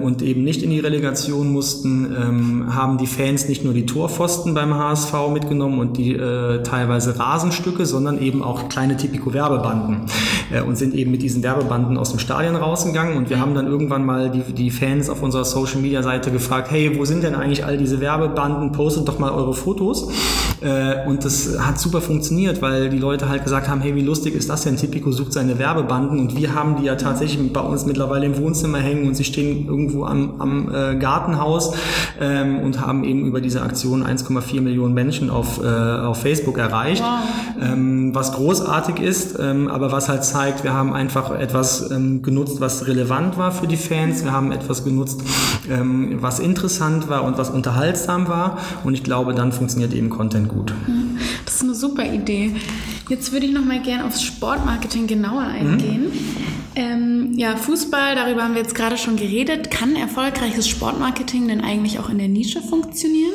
und 0.03 0.23
eben 0.23 0.45
nicht 0.45 0.63
in 0.63 0.71
die 0.71 0.81
Relegation 0.81 1.51
mussten, 1.53 2.73
haben 2.75 2.99
die 2.99 3.07
Fans 3.07 3.49
nicht 3.49 3.65
nur 3.65 3.75
die 3.75 3.87
Torpfosten 3.87 4.55
beim 4.55 4.75
HSV 4.75 5.13
mitgenommen 5.33 5.79
und 5.79 5.97
die 5.97 6.15
äh, 6.15 6.63
teilweise 6.63 7.19
Rasenstücke, 7.19 7.87
sondern 7.87 8.21
eben 8.21 8.43
auch 8.43 8.69
kleine 8.69 8.82
Tipico-Werbebanden 8.91 10.03
äh, 10.53 10.61
und 10.63 10.77
sind 10.77 10.95
eben 10.95 11.11
mit 11.11 11.23
diesen 11.23 11.43
Werbebanden 11.43 11.97
aus 11.97 12.11
dem 12.11 12.19
Stadion 12.19 12.57
rausgegangen 12.57 13.17
und 13.17 13.31
wir 13.31 13.41
haben 13.41 13.55
dann 13.55 13.67
irgendwann 13.67 14.05
mal 14.05 14.31
die, 14.31 14.53
die 14.53 14.71
Fans 14.71 15.09
auf 15.09 15.23
unserer 15.23 15.45
Social-Media-Seite 15.45 16.31
gefragt, 16.31 16.71
hey, 16.71 16.99
wo 16.99 17.05
sind 17.05 17.23
denn 17.23 17.35
eigentlich 17.35 17.65
all 17.65 17.77
diese 17.77 18.01
Werbebanden? 18.01 18.73
Postet 18.73 19.09
doch 19.09 19.19
mal 19.19 19.31
eure 19.31 19.55
Fotos. 19.55 20.11
Äh, 20.61 21.07
und 21.07 21.25
das 21.25 21.59
hat 21.59 21.79
super 21.79 22.01
funktioniert, 22.01 22.63
weil 22.63 22.89
die 22.89 22.99
Leute 22.99 23.29
halt 23.29 23.45
gesagt 23.45 23.69
haben, 23.69 23.81
hey, 23.81 23.95
wie 23.95 24.03
lustig 24.03 24.35
ist 24.35 24.49
das 24.49 24.63
denn? 24.63 24.77
Tipico 24.77 25.11
sucht 25.11 25.33
seine 25.33 25.59
Werbebanden 25.59 26.19
und 26.19 26.37
wir 26.37 26.55
haben 26.55 26.77
die 26.77 26.85
ja 26.85 26.97
tatsächlich 26.97 27.53
bei 27.53 27.61
uns 27.61 27.87
mittlerweile 27.87 28.27
im 28.27 28.37
Wohnzimmer 28.39 28.79
hängen 28.79 29.07
und 29.07 29.15
sie 29.15 29.25
stehen 29.25 29.67
irgendwo 29.67 30.05
am, 30.05 30.41
am 30.41 30.75
äh, 30.75 30.97
Gartenhaus 30.97 31.75
ähm, 32.21 32.61
und 32.61 32.81
haben 32.81 33.05
eben 33.05 33.27
über 33.27 33.41
diese 33.41 33.63
Aktion 33.63 34.05
1,4 34.05 34.61
Millionen 34.61 34.95
Menschen 34.95 35.31
auf, 35.31 35.63
äh, 35.63 35.67
auf 35.67 36.21
Facebook 36.21 36.59
erreicht, 36.59 37.03
wow. 37.03 37.69
ähm, 37.73 38.15
was 38.15 38.33
großartig 38.33 38.72
ist, 39.01 39.39
ähm, 39.39 39.69
aber 39.69 39.93
was 39.93 40.09
halt 40.09 40.25
zeigt, 40.25 40.65
wir 40.65 40.73
haben 40.73 40.93
einfach 40.93 41.31
etwas 41.39 41.91
ähm, 41.91 42.23
genutzt, 42.23 42.61
was 42.61 42.87
relevant 42.87 43.37
war 43.37 43.53
für 43.53 43.67
die 43.67 43.77
Fans, 43.77 44.25
wir 44.25 44.33
haben 44.33 44.51
etwas 44.53 44.85
genutzt, 44.85 45.21
ähm, 45.71 46.19
was 46.21 46.41
interessant 46.41 47.09
war 47.09 47.25
und 47.25 47.39
was 47.39 47.51
unterhaltsam 47.51 48.29
war 48.29 48.59
und 48.85 48.95
ich 48.95 49.03
glaube, 49.03 49.35
dann 49.35 49.53
funktioniert 49.53 49.93
eben 49.93 50.11
Content 50.11 50.49
gut. 50.49 50.73
Das 51.45 51.57
ist 51.57 51.63
eine 51.63 51.75
super 51.75 52.05
Idee. 52.05 52.57
Jetzt 53.09 53.33
würde 53.33 53.47
ich 53.47 53.53
noch 53.53 53.65
mal 53.65 53.83
gerne 53.83 54.07
aufs 54.07 54.23
Sportmarketing 54.23 55.07
genauer 55.07 55.43
eingehen. 55.43 56.05
Mhm. 56.05 56.43
Ja, 57.37 57.57
Fußball, 57.57 58.15
darüber 58.15 58.45
haben 58.45 58.55
wir 58.55 58.63
jetzt 58.63 58.75
gerade 58.75 58.97
schon 58.97 59.17
geredet. 59.17 59.71
Kann 59.71 59.97
erfolgreiches 59.97 60.69
Sportmarketing 60.69 61.49
denn 61.49 61.61
eigentlich 61.61 61.99
auch 61.99 62.09
in 62.09 62.19
der 62.19 62.29
Nische 62.29 62.63
funktionieren? 62.63 63.33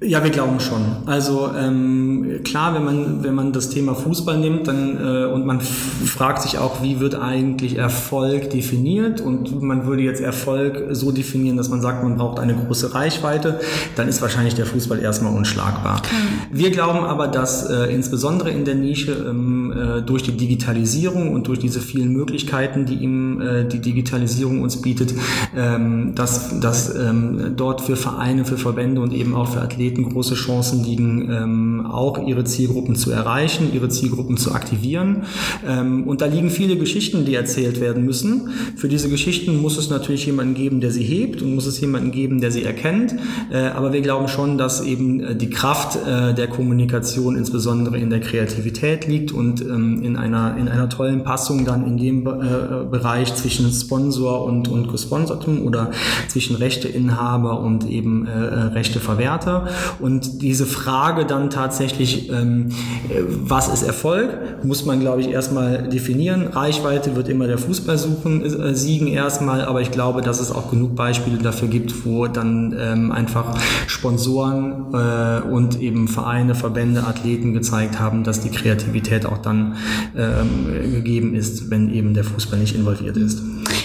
Ja, 0.00 0.22
wir 0.22 0.30
glauben 0.30 0.60
schon. 0.60 0.82
Also 1.06 1.50
ähm, 1.56 2.40
klar, 2.44 2.74
wenn 2.74 2.84
man, 2.84 3.24
wenn 3.24 3.34
man 3.34 3.52
das 3.52 3.70
Thema 3.70 3.94
Fußball 3.94 4.38
nimmt 4.38 4.68
dann, 4.68 4.96
äh, 4.96 5.24
und 5.26 5.46
man 5.46 5.60
fragt 5.60 6.42
sich 6.42 6.58
auch, 6.58 6.82
wie 6.82 7.00
wird 7.00 7.14
eigentlich 7.14 7.76
Erfolg 7.78 8.50
definiert 8.50 9.20
und 9.20 9.62
man 9.62 9.86
würde 9.86 10.02
jetzt 10.02 10.20
Erfolg 10.20 10.88
so 10.90 11.12
definieren, 11.12 11.56
dass 11.56 11.68
man 11.68 11.80
sagt, 11.80 12.02
man 12.02 12.16
braucht 12.16 12.38
eine 12.38 12.54
große 12.54 12.94
Reichweite, 12.94 13.60
dann 13.96 14.08
ist 14.08 14.20
wahrscheinlich 14.20 14.54
der 14.54 14.66
Fußball 14.66 14.98
erstmal 14.98 15.34
unschlagbar. 15.34 16.02
Wir 16.50 16.70
glauben 16.70 17.00
aber, 17.00 17.28
dass 17.28 17.70
äh, 17.70 17.94
insbesondere 17.94 18.50
in 18.50 18.64
der 18.64 18.74
Nische 18.74 19.12
ähm, 19.12 19.72
äh, 19.72 20.02
durch 20.02 20.22
die 20.22 20.36
Digitalisierung 20.36 21.32
und 21.32 21.46
durch 21.48 21.58
diese 21.58 21.80
vielen 21.80 22.12
Möglichkeiten, 22.12 22.44
Möglichkeiten, 22.44 22.86
die 22.86 22.94
ihm 22.96 23.40
äh, 23.40 23.64
die 23.64 23.80
Digitalisierung 23.80 24.62
uns 24.62 24.80
bietet, 24.80 25.14
ähm, 25.56 26.14
dass, 26.14 26.60
dass 26.60 26.94
ähm, 26.94 27.54
dort 27.56 27.80
für 27.80 27.96
Vereine, 27.96 28.44
für 28.44 28.58
Verbände 28.58 29.00
und 29.00 29.12
eben 29.12 29.33
auch 29.34 29.48
für 29.48 29.60
Athleten 29.60 30.08
große 30.08 30.34
Chancen 30.34 30.84
liegen, 30.84 31.30
ähm, 31.30 31.86
auch 31.86 32.26
ihre 32.26 32.44
Zielgruppen 32.44 32.96
zu 32.96 33.10
erreichen, 33.10 33.70
ihre 33.72 33.88
Zielgruppen 33.88 34.36
zu 34.36 34.52
aktivieren. 34.52 35.22
Ähm, 35.66 36.04
und 36.04 36.20
da 36.20 36.26
liegen 36.26 36.50
viele 36.50 36.76
Geschichten, 36.76 37.24
die 37.24 37.34
erzählt 37.34 37.80
werden 37.80 38.04
müssen. 38.04 38.48
Für 38.76 38.88
diese 38.88 39.08
Geschichten 39.08 39.60
muss 39.60 39.78
es 39.78 39.90
natürlich 39.90 40.26
jemanden 40.26 40.54
geben, 40.54 40.80
der 40.80 40.90
sie 40.90 41.04
hebt 41.04 41.42
und 41.42 41.54
muss 41.54 41.66
es 41.66 41.80
jemanden 41.80 42.10
geben, 42.10 42.40
der 42.40 42.50
sie 42.50 42.62
erkennt. 42.62 43.14
Äh, 43.50 43.58
aber 43.68 43.92
wir 43.92 44.00
glauben 44.00 44.28
schon, 44.28 44.58
dass 44.58 44.84
eben 44.84 45.20
äh, 45.20 45.36
die 45.36 45.50
Kraft 45.50 45.98
äh, 46.06 46.34
der 46.34 46.48
Kommunikation 46.48 47.36
insbesondere 47.36 47.98
in 47.98 48.10
der 48.10 48.20
Kreativität 48.20 49.06
liegt 49.06 49.32
und 49.32 49.60
ähm, 49.62 50.02
in 50.02 50.16
einer, 50.16 50.56
in 50.56 50.68
einer 50.68 50.88
tollen 50.88 51.24
Passung 51.24 51.64
dann 51.64 51.86
in 51.86 51.96
dem 51.96 52.26
äh, 52.26 52.84
Bereich 52.90 53.34
zwischen 53.34 53.70
Sponsor 53.70 54.44
und, 54.44 54.68
und 54.68 54.90
Gesponsertum 54.90 55.62
oder 55.62 55.90
zwischen 56.28 56.56
Rechteinhaber 56.56 57.60
und 57.60 57.88
eben 57.88 58.26
äh, 58.26 58.30
äh, 58.30 58.74
Rechteverwerter. 59.24 59.68
Und 60.00 60.42
diese 60.42 60.66
Frage 60.66 61.24
dann 61.24 61.50
tatsächlich, 61.50 62.30
ähm, 62.30 62.68
äh, 63.08 63.22
was 63.28 63.68
ist 63.68 63.82
Erfolg, 63.82 64.64
muss 64.64 64.84
man, 64.84 65.00
glaube 65.00 65.20
ich, 65.20 65.28
erstmal 65.28 65.88
definieren. 65.88 66.48
Reichweite 66.48 67.16
wird 67.16 67.28
immer 67.28 67.46
der 67.46 67.58
Fußball 67.58 67.98
suchen, 67.98 68.44
äh, 68.44 68.74
siegen 68.74 69.08
erstmal, 69.08 69.64
aber 69.64 69.80
ich 69.80 69.90
glaube, 69.90 70.22
dass 70.22 70.40
es 70.40 70.50
auch 70.50 70.70
genug 70.70 70.94
Beispiele 70.94 71.38
dafür 71.38 71.68
gibt, 71.68 72.04
wo 72.04 72.26
dann 72.26 72.74
ähm, 72.78 73.12
einfach 73.12 73.56
Sponsoren 73.86 74.92
äh, 74.92 75.40
und 75.48 75.80
eben 75.80 76.08
Vereine, 76.08 76.54
Verbände, 76.54 77.04
Athleten 77.04 77.52
gezeigt 77.52 77.98
haben, 77.98 78.24
dass 78.24 78.40
die 78.40 78.50
Kreativität 78.50 79.26
auch 79.26 79.38
dann 79.38 79.76
ähm, 80.16 80.92
gegeben 80.92 81.34
ist, 81.34 81.70
wenn 81.70 81.92
eben 81.92 82.14
der 82.14 82.24
Fußball 82.24 82.58
nicht 82.58 82.74
involviert 82.74 83.16
ist. 83.16 83.42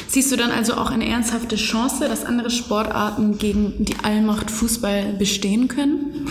Siehst 0.10 0.32
du 0.32 0.38
dann 0.38 0.50
also 0.50 0.74
auch 0.74 0.90
eine 0.90 1.08
ernsthafte 1.08 1.56
Chance, 1.56 2.08
dass 2.10 2.26
andere 2.26 2.50
Sportarten 2.50 3.38
gegen 3.38 3.86
die 3.86 3.96
Allmacht 4.02 4.50
Fußball 4.50 5.14
bestehen 5.14 5.68
können? 5.68 6.28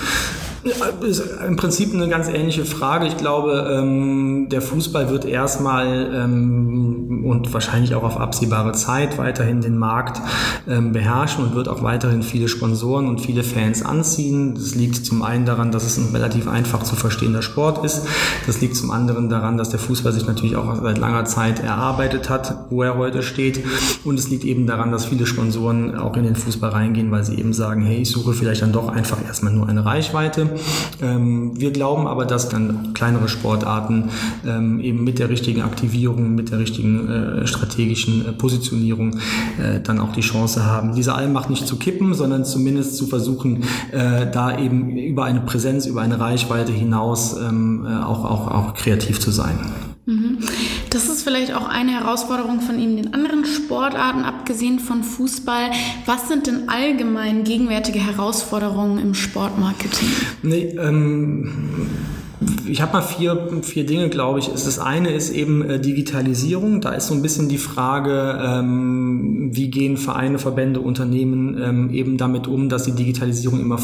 Ist 1.02 1.22
im 1.46 1.56
Prinzip 1.56 1.94
eine 1.94 2.08
ganz 2.08 2.28
ähnliche 2.28 2.64
Frage. 2.64 3.06
Ich 3.06 3.16
glaube, 3.16 3.68
ähm, 3.70 4.48
der 4.50 4.60
Fußball 4.60 5.10
wird 5.10 5.24
erstmal 5.24 6.10
ähm, 6.14 7.24
und 7.24 7.52
wahrscheinlich 7.52 7.94
auch 7.94 8.02
auf 8.02 8.18
absehbare 8.18 8.72
Zeit 8.72 9.18
weiterhin 9.18 9.60
den 9.60 9.78
Markt 9.78 10.20
ähm, 10.68 10.92
beherrschen 10.92 11.44
und 11.44 11.54
wird 11.54 11.68
auch 11.68 11.82
weiterhin 11.82 12.22
viele 12.22 12.48
Sponsoren 12.48 13.08
und 13.08 13.20
viele 13.20 13.42
Fans 13.42 13.84
anziehen. 13.84 14.54
Das 14.54 14.74
liegt 14.74 14.96
zum 14.96 15.22
einen 15.22 15.46
daran, 15.46 15.72
dass 15.72 15.84
es 15.84 15.96
ein 15.98 16.14
relativ 16.14 16.48
einfach 16.48 16.82
zu 16.82 16.96
verstehender 16.96 17.42
Sport 17.42 17.84
ist. 17.84 18.06
Das 18.46 18.60
liegt 18.60 18.76
zum 18.76 18.90
anderen 18.90 19.28
daran, 19.28 19.56
dass 19.56 19.70
der 19.70 19.78
Fußball 19.78 20.12
sich 20.12 20.26
natürlich 20.26 20.56
auch 20.56 20.82
seit 20.82 20.98
langer 20.98 21.24
Zeit 21.24 21.62
erarbeitet 21.62 22.30
hat, 22.30 22.66
wo 22.70 22.82
er 22.82 22.96
heute 22.96 23.22
steht. 23.22 23.64
Und 24.04 24.18
es 24.18 24.28
liegt 24.28 24.44
eben 24.44 24.66
daran, 24.66 24.92
dass 24.92 25.06
viele 25.06 25.26
Sponsoren 25.26 25.96
auch 25.96 26.16
in 26.16 26.24
den 26.24 26.36
Fußball 26.36 26.70
reingehen, 26.70 27.10
weil 27.10 27.24
sie 27.24 27.36
eben 27.36 27.52
sagen, 27.52 27.82
hey, 27.82 27.98
ich 27.98 28.10
suche 28.10 28.32
vielleicht 28.32 28.62
dann 28.62 28.72
doch 28.72 28.88
einfach 28.88 29.18
erstmal 29.24 29.52
nur 29.52 29.68
eine 29.68 29.84
Reichweite. 29.84 30.47
Ähm, 31.02 31.58
wir 31.58 31.70
glauben 31.70 32.06
aber, 32.06 32.24
dass 32.24 32.48
dann 32.48 32.92
kleinere 32.94 33.28
Sportarten 33.28 34.10
ähm, 34.46 34.80
eben 34.80 35.04
mit 35.04 35.18
der 35.18 35.28
richtigen 35.28 35.62
Aktivierung, 35.62 36.34
mit 36.34 36.50
der 36.50 36.58
richtigen 36.58 37.08
äh, 37.08 37.46
strategischen 37.46 38.26
äh, 38.26 38.32
Positionierung 38.32 39.18
äh, 39.58 39.80
dann 39.82 40.00
auch 40.00 40.12
die 40.12 40.20
Chance 40.20 40.64
haben, 40.64 40.94
diese 40.94 41.14
Allmacht 41.14 41.50
nicht 41.50 41.66
zu 41.66 41.76
kippen, 41.76 42.14
sondern 42.14 42.44
zumindest 42.44 42.96
zu 42.96 43.06
versuchen, 43.06 43.64
da 43.92 44.58
eben 44.58 44.96
über 44.96 45.24
eine 45.24 45.40
Präsenz, 45.40 45.86
über 45.86 46.02
eine 46.02 46.20
Reichweite 46.20 46.72
hinaus 46.72 47.36
ähm, 47.36 47.86
äh, 47.86 48.02
auch, 48.02 48.24
auch, 48.24 48.48
auch 48.48 48.74
kreativ 48.74 49.20
zu 49.20 49.30
sein. 49.30 49.58
Mhm. 50.06 50.38
Das 50.90 51.08
ist 51.08 51.22
vielleicht 51.22 51.52
auch 51.54 51.68
eine 51.68 51.92
Herausforderung 51.92 52.60
von 52.60 52.78
ihm 52.78 52.96
den 52.96 53.14
anderen 53.14 53.44
Sportarten, 53.44 54.24
abgesehen 54.24 54.78
von 54.78 55.02
Fußball. 55.02 55.70
Was 56.06 56.28
sind 56.28 56.46
denn 56.46 56.68
allgemein 56.68 57.44
gegenwärtige 57.44 57.98
Herausforderungen 57.98 58.98
im 58.98 59.14
Sportmarketing? 59.14 60.08
Nee, 60.42 60.76
ähm 60.78 61.90
ich 62.68 62.80
habe 62.82 62.92
mal 62.92 63.02
vier, 63.02 63.48
vier 63.62 63.84
Dinge, 63.84 64.08
glaube 64.08 64.38
ich. 64.38 64.48
Das 64.48 64.78
eine 64.78 65.10
ist 65.10 65.30
eben 65.30 65.68
äh, 65.68 65.80
Digitalisierung. 65.80 66.80
Da 66.80 66.90
ist 66.90 67.08
so 67.08 67.14
ein 67.14 67.22
bisschen 67.22 67.48
die 67.48 67.58
Frage, 67.58 68.38
ähm, 68.40 69.48
wie 69.52 69.70
gehen 69.70 69.96
Vereine, 69.96 70.38
Verbände, 70.38 70.80
Unternehmen 70.80 71.60
ähm, 71.60 71.90
eben 71.90 72.16
damit 72.16 72.46
um, 72.46 72.68
dass 72.68 72.84
die 72.84 72.92
Digitalisierung 72.92 73.60
immer, 73.60 73.78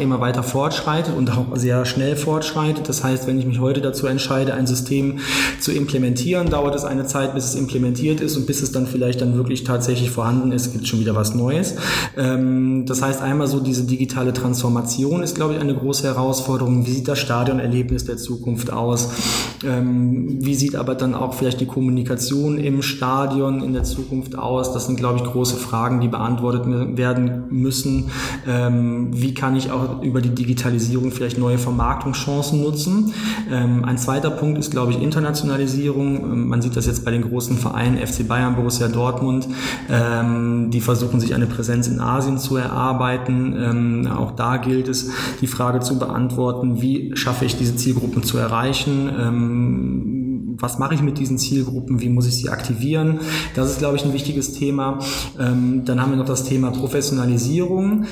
immer 0.00 0.20
weiter 0.20 0.42
fortschreitet 0.42 1.14
und 1.16 1.30
auch 1.30 1.56
sehr 1.56 1.84
schnell 1.84 2.16
fortschreitet. 2.16 2.88
Das 2.88 3.04
heißt, 3.04 3.26
wenn 3.28 3.38
ich 3.38 3.46
mich 3.46 3.60
heute 3.60 3.80
dazu 3.80 4.06
entscheide, 4.06 4.54
ein 4.54 4.66
System 4.66 5.18
zu 5.60 5.70
implementieren, 5.70 6.50
dauert 6.50 6.74
es 6.74 6.84
eine 6.84 7.06
Zeit, 7.06 7.34
bis 7.34 7.44
es 7.44 7.54
implementiert 7.54 8.20
ist 8.20 8.36
und 8.36 8.46
bis 8.46 8.62
es 8.62 8.72
dann 8.72 8.86
vielleicht 8.86 9.20
dann 9.20 9.36
wirklich 9.36 9.62
tatsächlich 9.62 10.10
vorhanden 10.10 10.50
ist, 10.50 10.72
gibt 10.72 10.84
es 10.84 10.90
schon 10.90 11.00
wieder 11.00 11.14
was 11.14 11.34
Neues. 11.34 11.76
Ähm, 12.16 12.84
das 12.86 13.00
heißt, 13.00 13.22
einmal 13.22 13.46
so 13.46 13.60
diese 13.60 13.84
digitale 13.84 14.32
Transformation 14.32 15.22
ist, 15.22 15.36
glaube 15.36 15.54
ich, 15.54 15.60
eine 15.60 15.74
große 15.74 16.04
Herausforderung. 16.04 16.84
Wie 16.86 16.90
sieht 16.90 17.06
das 17.06 17.20
Stadionerlebnis 17.20 17.91
Ergebnis 17.92 18.04
der 18.04 18.16
Zukunft 18.16 18.72
aus? 18.72 19.10
Ähm, 19.64 20.38
wie 20.40 20.54
sieht 20.54 20.74
aber 20.76 20.94
dann 20.94 21.14
auch 21.14 21.34
vielleicht 21.34 21.60
die 21.60 21.66
Kommunikation 21.66 22.58
im 22.58 22.82
Stadion 22.82 23.62
in 23.62 23.72
der 23.72 23.84
Zukunft 23.84 24.36
aus? 24.36 24.72
Das 24.72 24.86
sind, 24.86 24.96
glaube 24.96 25.18
ich, 25.18 25.24
große 25.24 25.56
Fragen, 25.56 26.00
die 26.00 26.08
beantwortet 26.08 26.62
werden 26.96 27.44
müssen. 27.50 28.10
Ähm, 28.46 29.10
wie 29.12 29.34
kann 29.34 29.56
ich 29.56 29.70
auch 29.70 30.02
über 30.02 30.20
die 30.20 30.30
Digitalisierung 30.30 31.12
vielleicht 31.12 31.38
neue 31.38 31.58
Vermarktungschancen 31.58 32.62
nutzen? 32.62 33.12
Ähm, 33.50 33.84
ein 33.84 33.98
zweiter 33.98 34.30
Punkt 34.30 34.58
ist, 34.58 34.70
glaube 34.70 34.92
ich, 34.92 35.02
Internationalisierung. 35.02 36.16
Ähm, 36.16 36.48
man 36.48 36.62
sieht 36.62 36.76
das 36.76 36.86
jetzt 36.86 37.04
bei 37.04 37.10
den 37.10 37.22
großen 37.22 37.56
Vereinen 37.56 37.98
FC 37.98 38.26
Bayern, 38.26 38.56
Borussia 38.56 38.88
Dortmund. 38.88 39.48
Ähm, 39.90 40.70
die 40.70 40.80
versuchen 40.80 41.20
sich 41.20 41.34
eine 41.34 41.46
Präsenz 41.46 41.88
in 41.88 42.00
Asien 42.00 42.38
zu 42.38 42.56
erarbeiten. 42.56 43.54
Ähm, 43.56 44.08
auch 44.08 44.32
da 44.32 44.56
gilt 44.56 44.88
es, 44.88 45.10
die 45.40 45.46
Frage 45.46 45.80
zu 45.80 45.98
beantworten, 45.98 46.80
wie 46.80 47.12
schaffe 47.14 47.44
ich 47.44 47.56
diese 47.56 47.76
Zielgruppen 47.82 48.22
zu 48.22 48.38
erreichen. 48.38 49.08
Was 50.62 50.78
mache 50.78 50.94
ich 50.94 51.02
mit 51.02 51.18
diesen 51.18 51.38
Zielgruppen, 51.38 52.00
wie 52.00 52.08
muss 52.08 52.28
ich 52.28 52.36
sie 52.36 52.48
aktivieren. 52.48 53.18
Das 53.56 53.68
ist, 53.68 53.80
glaube 53.80 53.96
ich, 53.96 54.04
ein 54.04 54.12
wichtiges 54.12 54.52
Thema. 54.52 55.00
Ähm, 55.38 55.82
dann 55.84 56.00
haben 56.00 56.12
wir 56.12 56.16
noch 56.16 56.24
das 56.24 56.44
Thema 56.44 56.70
Professionalisierung. 56.70 58.04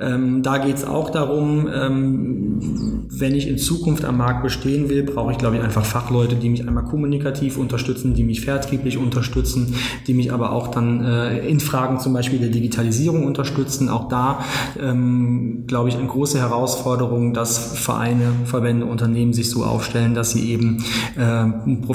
Ähm, 0.00 0.42
da 0.42 0.56
geht 0.56 0.76
es 0.76 0.84
auch 0.84 1.10
darum, 1.10 1.68
ähm, 1.70 3.06
wenn 3.10 3.34
ich 3.34 3.46
in 3.46 3.58
Zukunft 3.58 4.06
am 4.06 4.16
Markt 4.16 4.42
bestehen 4.42 4.88
will, 4.88 5.02
brauche 5.02 5.32
ich, 5.32 5.38
glaube 5.38 5.56
ich, 5.56 5.62
einfach 5.62 5.84
Fachleute, 5.84 6.36
die 6.36 6.48
mich 6.48 6.66
einmal 6.66 6.84
kommunikativ 6.84 7.58
unterstützen, 7.58 8.14
die 8.14 8.22
mich 8.22 8.40
vertrieblich 8.40 8.96
unterstützen, 8.96 9.74
die 10.06 10.14
mich 10.14 10.32
aber 10.32 10.52
auch 10.52 10.68
dann 10.68 11.04
äh, 11.04 11.46
in 11.46 11.60
Fragen 11.60 12.00
zum 12.00 12.14
Beispiel 12.14 12.38
der 12.38 12.48
Digitalisierung 12.48 13.26
unterstützen. 13.26 13.90
Auch 13.90 14.08
da, 14.08 14.40
ähm, 14.80 15.64
glaube 15.66 15.90
ich, 15.90 15.96
eine 15.96 16.06
große 16.06 16.38
Herausforderung, 16.38 17.34
dass 17.34 17.78
Vereine, 17.78 18.32
Verbände, 18.44 18.86
Unternehmen 18.86 19.34
sich 19.34 19.50
so 19.50 19.64
aufstellen, 19.64 20.14
dass 20.14 20.30
sie 20.30 20.50
eben 20.50 20.84
äh, 21.16 21.44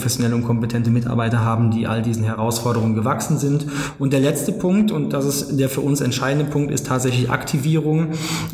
professionelle 0.04 0.36
und 0.36 0.44
kompetente 0.44 0.90
Mitarbeiter 0.92 1.46
haben, 1.46 1.72
die 1.72 1.88
all 1.88 2.02
diesen 2.02 2.26
Herausforderungen 2.26 2.94
gewachsen 2.94 3.38
sind. 3.38 3.66
Und 4.00 4.12
der 4.12 4.20
letzte 4.20 4.52
Punkt, 4.52 4.92
und 4.92 5.14
das 5.14 5.24
ist 5.24 5.58
der 5.58 5.70
für 5.70 5.80
uns 5.80 6.02
entscheidende 6.02 6.44
Punkt, 6.44 6.72
ist 6.72 6.88
tatsächlich 6.88 7.30
Aktivierung. 7.30 8.08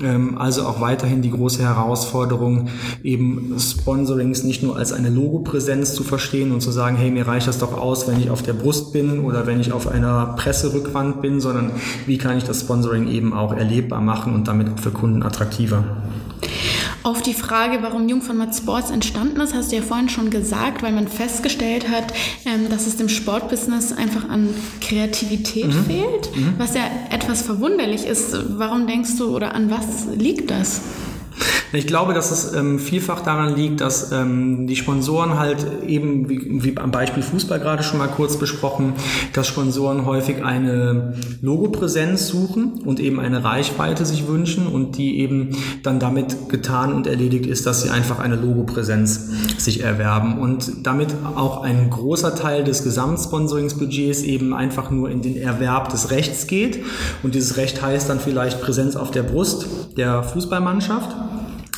Ähm, 0.04 0.38
also 0.38 0.62
auch 0.68 0.80
weiterhin 0.80 1.24
die 1.24 1.32
große 1.32 1.64
Herausforderung, 1.64 2.68
eben 3.02 3.56
Sponsorings 3.58 4.44
nicht 4.44 4.62
nur 4.62 4.78
als 4.78 4.94
eine 4.94 5.10
Logopräsenz 5.10 5.96
zu 5.96 6.04
verstehen 6.04 6.52
und 6.52 6.62
zu 6.62 6.70
sagen, 6.70 6.98
hey, 6.98 7.10
mir 7.10 7.28
reicht 7.28 7.48
das 7.48 7.58
doch 7.58 7.76
aus, 7.76 8.08
wenn 8.08 8.20
ich 8.20 8.30
auf 8.30 8.44
der 8.44 8.54
Brust 8.54 8.94
bin 8.94 9.22
oder 9.22 9.48
wenn 9.48 9.60
ich 9.60 9.72
auf 9.72 9.88
einer 9.88 10.36
Presserückwand 10.38 11.24
bin, 11.24 11.42
sondern 11.42 11.72
wie 12.06 12.20
kann 12.20 12.38
ich 12.38 12.44
das 12.44 12.60
Sponsoring 12.60 13.08
eben 13.08 13.34
auch 13.34 13.54
erlebbar 13.54 14.02
machen 14.02 14.36
und 14.36 14.48
damit 14.48 14.80
für 14.80 14.92
Kunden 14.92 15.24
attraktiver. 15.24 15.84
Auf 17.04 17.22
die 17.22 17.34
Frage, 17.34 17.80
warum 17.82 18.10
Jung 18.10 18.22
von 18.22 18.38
Matt 18.38 18.56
Sports 18.56 18.90
entstanden 18.92 19.40
ist, 19.40 19.54
hast 19.54 19.72
du 19.72 19.78
ja 19.78 19.82
vorhin 19.82 20.10
schon 20.10 20.30
gesagt, 20.30 20.84
weil 20.84 20.92
man 20.92 21.08
festgestellt 21.08 21.88
hat, 21.90 22.14
ähm, 22.46 22.70
dass 22.70 22.88
es 22.88 22.98
dem 22.98 23.08
Sportbusiness 23.08 23.94
einfach 23.94 24.28
an 24.28 24.50
Kreativität 24.82 25.68
mhm. 25.68 25.86
fehlt, 25.86 26.36
mhm. 26.36 26.54
was 26.58 26.76
ja 26.76 26.84
etwas 27.10 27.42
verwunderlich 27.42 28.06
ist. 28.06 28.36
Warum 28.58 28.86
denkst 28.88 29.18
du 29.18 29.36
oder 29.36 29.56
an 29.56 29.70
was 29.70 30.08
liegt 30.16 30.52
das? 30.52 30.82
Ich 31.72 31.86
glaube, 31.86 32.16
dass 32.16 32.32
es 32.32 32.54
ähm, 32.56 32.80
vielfach 32.80 33.22
daran 33.22 33.56
liegt, 33.56 33.80
dass 33.80 34.12
ähm, 34.12 34.66
die 34.66 34.76
Sponsoren 34.76 35.38
halt 35.38 35.68
eben, 35.86 36.28
wie, 36.28 36.64
wie 36.64 36.76
am 36.78 36.90
Beispiel 36.90 37.22
Fußball 37.22 37.60
gerade 37.60 37.84
schon 37.84 38.00
mal 38.00 38.08
kurz 38.08 38.38
besprochen, 38.38 38.94
dass 39.34 39.46
Sponsoren 39.46 40.08
häufig 40.08 40.44
eine 40.44 41.14
Logopräsenz 41.42 42.28
suchen 42.28 42.82
und 42.86 43.00
eben 43.00 43.20
eine 43.20 43.44
Reichweite 43.44 44.04
sich 44.08 44.28
wünschen 44.28 44.66
und 44.66 44.98
die 44.98 45.20
eben 45.20 45.56
dann 45.84 46.00
damit 46.00 46.50
getan 46.50 46.92
und 46.92 47.06
erledigt 47.06 47.46
ist, 47.46 47.68
dass 47.68 47.84
sie 47.84 47.92
einfach 47.92 48.18
eine 48.18 48.36
Logopräsenz 48.36 49.30
sich 49.60 49.84
erwerben 49.84 50.40
und 50.40 50.88
damit 50.88 51.14
auch 51.36 51.62
ein 51.62 51.92
großer 51.92 52.34
Teil 52.34 52.64
des 52.64 52.84
Gesamtsponsoringsbudgets 52.84 54.24
eben 54.24 54.56
einfach 54.56 54.90
nur 54.90 55.12
in 55.12 55.22
den 55.22 55.38
Erwerb 55.38 55.90
des 55.90 56.10
Rechts 56.10 56.48
geht. 56.48 56.84
Und 57.22 57.36
dieses 57.36 57.58
Recht 57.58 57.80
heißt 57.80 58.10
dann 58.10 58.20
vielleicht 58.20 58.60
Präsenz 58.60 58.96
auf 58.96 59.12
der 59.12 59.22
Brust 59.22 59.68
der 59.98 60.24
Fußballmannschaft 60.24 61.16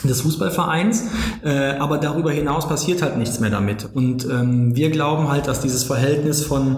des 0.10 0.22
Fußballvereins, 0.22 1.04
äh, 1.44 1.72
aber 1.78 1.98
darüber 1.98 2.32
hinaus 2.32 2.68
passiert 2.68 3.02
halt 3.02 3.18
nichts 3.18 3.40
mehr 3.40 3.50
damit. 3.50 3.88
Und 3.94 4.26
ähm, 4.26 4.76
wir 4.76 4.90
glauben 4.90 5.30
halt, 5.30 5.48
dass 5.48 5.62
dieses 5.62 5.84
Verhältnis 5.84 6.44
von 6.44 6.78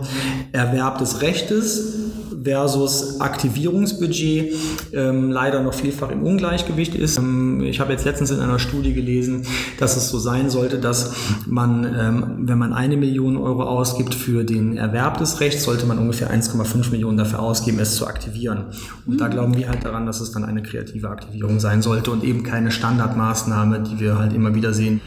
Erwerb 0.52 0.98
des 0.98 1.22
Rechtes 1.22 2.03
versus 2.44 3.20
Aktivierungsbudget 3.22 4.54
ähm, 4.94 5.32
leider 5.32 5.62
noch 5.62 5.74
vielfach 5.74 6.10
im 6.12 6.24
Ungleichgewicht 6.24 6.96
ist. 6.96 7.18
Ähm, 7.18 7.62
ich 7.62 7.80
habe 7.80 7.92
jetzt 7.92 8.06
letztens 8.06 8.32
in 8.32 8.40
einer 8.40 8.60
Studie 8.60 8.94
gelesen, 8.94 9.46
dass 9.80 9.98
es 9.98 10.10
so 10.10 10.20
sein 10.20 10.50
sollte, 10.50 10.80
dass 10.80 11.14
man, 11.46 11.86
ähm, 11.86 12.24
wenn 12.48 12.58
man 12.58 12.74
eine 12.74 12.98
Million 12.98 13.38
Euro 13.38 13.64
ausgibt 13.64 14.14
für 14.16 14.44
den 14.44 14.78
Erwerb 14.78 15.18
des 15.18 15.40
Rechts, 15.40 15.64
sollte 15.64 15.86
man 15.86 15.98
ungefähr 15.98 16.32
1,5 16.32 16.92
Millionen 16.92 17.18
dafür 17.18 17.40
ausgeben, 17.40 17.80
es 17.80 17.96
zu 17.96 18.08
aktivieren. 18.08 18.66
Und 19.06 19.16
mhm. 19.16 19.18
da 19.18 19.28
glauben 19.28 19.58
wir 19.58 19.70
halt 19.70 19.86
daran, 19.86 20.06
dass 20.06 20.22
es 20.22 20.32
dann 20.32 20.44
eine 20.44 20.64
kreative 20.64 21.10
Aktivierung 21.10 21.60
sein 21.60 21.82
sollte 21.82 22.12
und 22.12 22.24
eben 22.24 22.44
keine 22.44 22.72
Standardmaßnahme, 22.72 23.82
die 23.82 24.00
wir 24.00 24.18
halt 24.18 24.34
immer 24.34 24.56
wieder 24.56 24.74
sehen. 24.74 25.02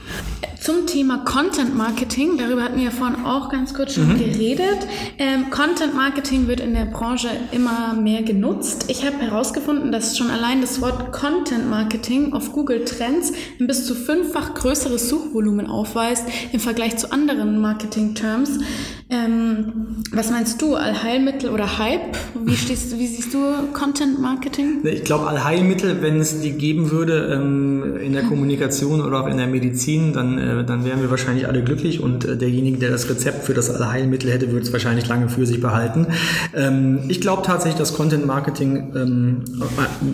Zum 0.61 0.87
Thema 0.87 1.19
Content 1.19 1.77
Marketing, 1.77 2.39
darüber 2.39 2.65
hatten 2.65 2.81
wir 2.81 2.91
vorhin 2.91 3.25
auch 3.25 3.51
ganz 3.51 3.73
kurz 3.73 3.95
schon 3.95 4.09
mhm. 4.09 4.19
geredet. 4.19 4.87
Ähm, 5.17 5.51
Content 5.51 5.95
Marketing 5.95 6.49
wird 6.49 6.59
in 6.59 6.75
der 6.75 6.87
Branche 6.87 7.26
immer 7.53 7.95
mehr 7.95 8.23
genutzt. 8.23 8.87
Ich 8.89 9.05
habe 9.05 9.19
herausgefunden, 9.19 9.93
dass 9.93 10.17
schon 10.17 10.31
allein 10.31 10.61
das 10.61 10.81
Wort 10.81 11.13
Content 11.13 11.69
Marketing 11.69 12.33
auf 12.33 12.53
Google 12.53 12.85
Trends 12.85 13.33
ein 13.61 13.67
bis 13.67 13.87
zu 13.87 13.95
fünffach 13.95 14.55
größeres 14.55 15.09
Suchvolumen 15.09 15.67
aufweist 15.67 16.25
im 16.53 16.61
Vergleich 16.61 16.97
zu 16.97 17.13
anderen 17.13 17.61
Marketing-Terms. 17.61 18.61
Ähm, 19.09 20.03
was 20.11 20.31
meinst 20.31 20.61
du, 20.61 20.75
Allheilmittel 20.75 21.51
oder 21.51 21.79
Hype? 21.79 22.17
Wie, 22.45 22.57
stehst, 22.57 22.99
wie 22.99 23.07
siehst 23.07 23.33
du 23.33 23.39
Content 23.73 24.21
Marketing? 24.21 24.81
Ich 24.83 25.05
glaube, 25.05 25.29
Allheilmittel, 25.29 26.03
wenn 26.03 26.19
es 26.19 26.41
die 26.41 26.53
geben 26.53 26.91
würde 26.91 27.33
ähm, 27.33 27.97
in 27.99 28.15
der 28.15 28.25
Kommunikation 28.25 29.01
oder 29.01 29.21
auch 29.21 29.29
in 29.29 29.37
der 29.37 29.47
Medizin, 29.47 30.13
dann, 30.13 30.39
äh, 30.39 30.65
dann 30.65 30.85
wären 30.85 31.03
wir 31.03 31.11
wahrscheinlich 31.11 31.47
alle 31.47 31.63
glücklich 31.63 32.01
und 32.01 32.25
äh, 32.25 32.37
derjenige, 32.37 32.79
der 32.79 32.91
das 32.91 33.09
Rezept 33.09 33.45
für 33.45 33.55
das 33.55 33.71
Allheilmittel 33.71 34.33
hätte, 34.33 34.51
würde 34.51 34.67
es 34.67 34.73
wahrscheinlich 34.73 35.07
lange 35.07 35.29
für 35.29 35.47
sich 35.47 35.61
behalten. 35.61 36.09
Ähm, 36.53 37.01
ich 37.07 37.21
glaube 37.21 37.43
tatsächlich, 37.43 37.79
dass 37.79 37.95
Content 37.95 38.27
Marketing 38.27 38.93
ähm, 38.97 39.45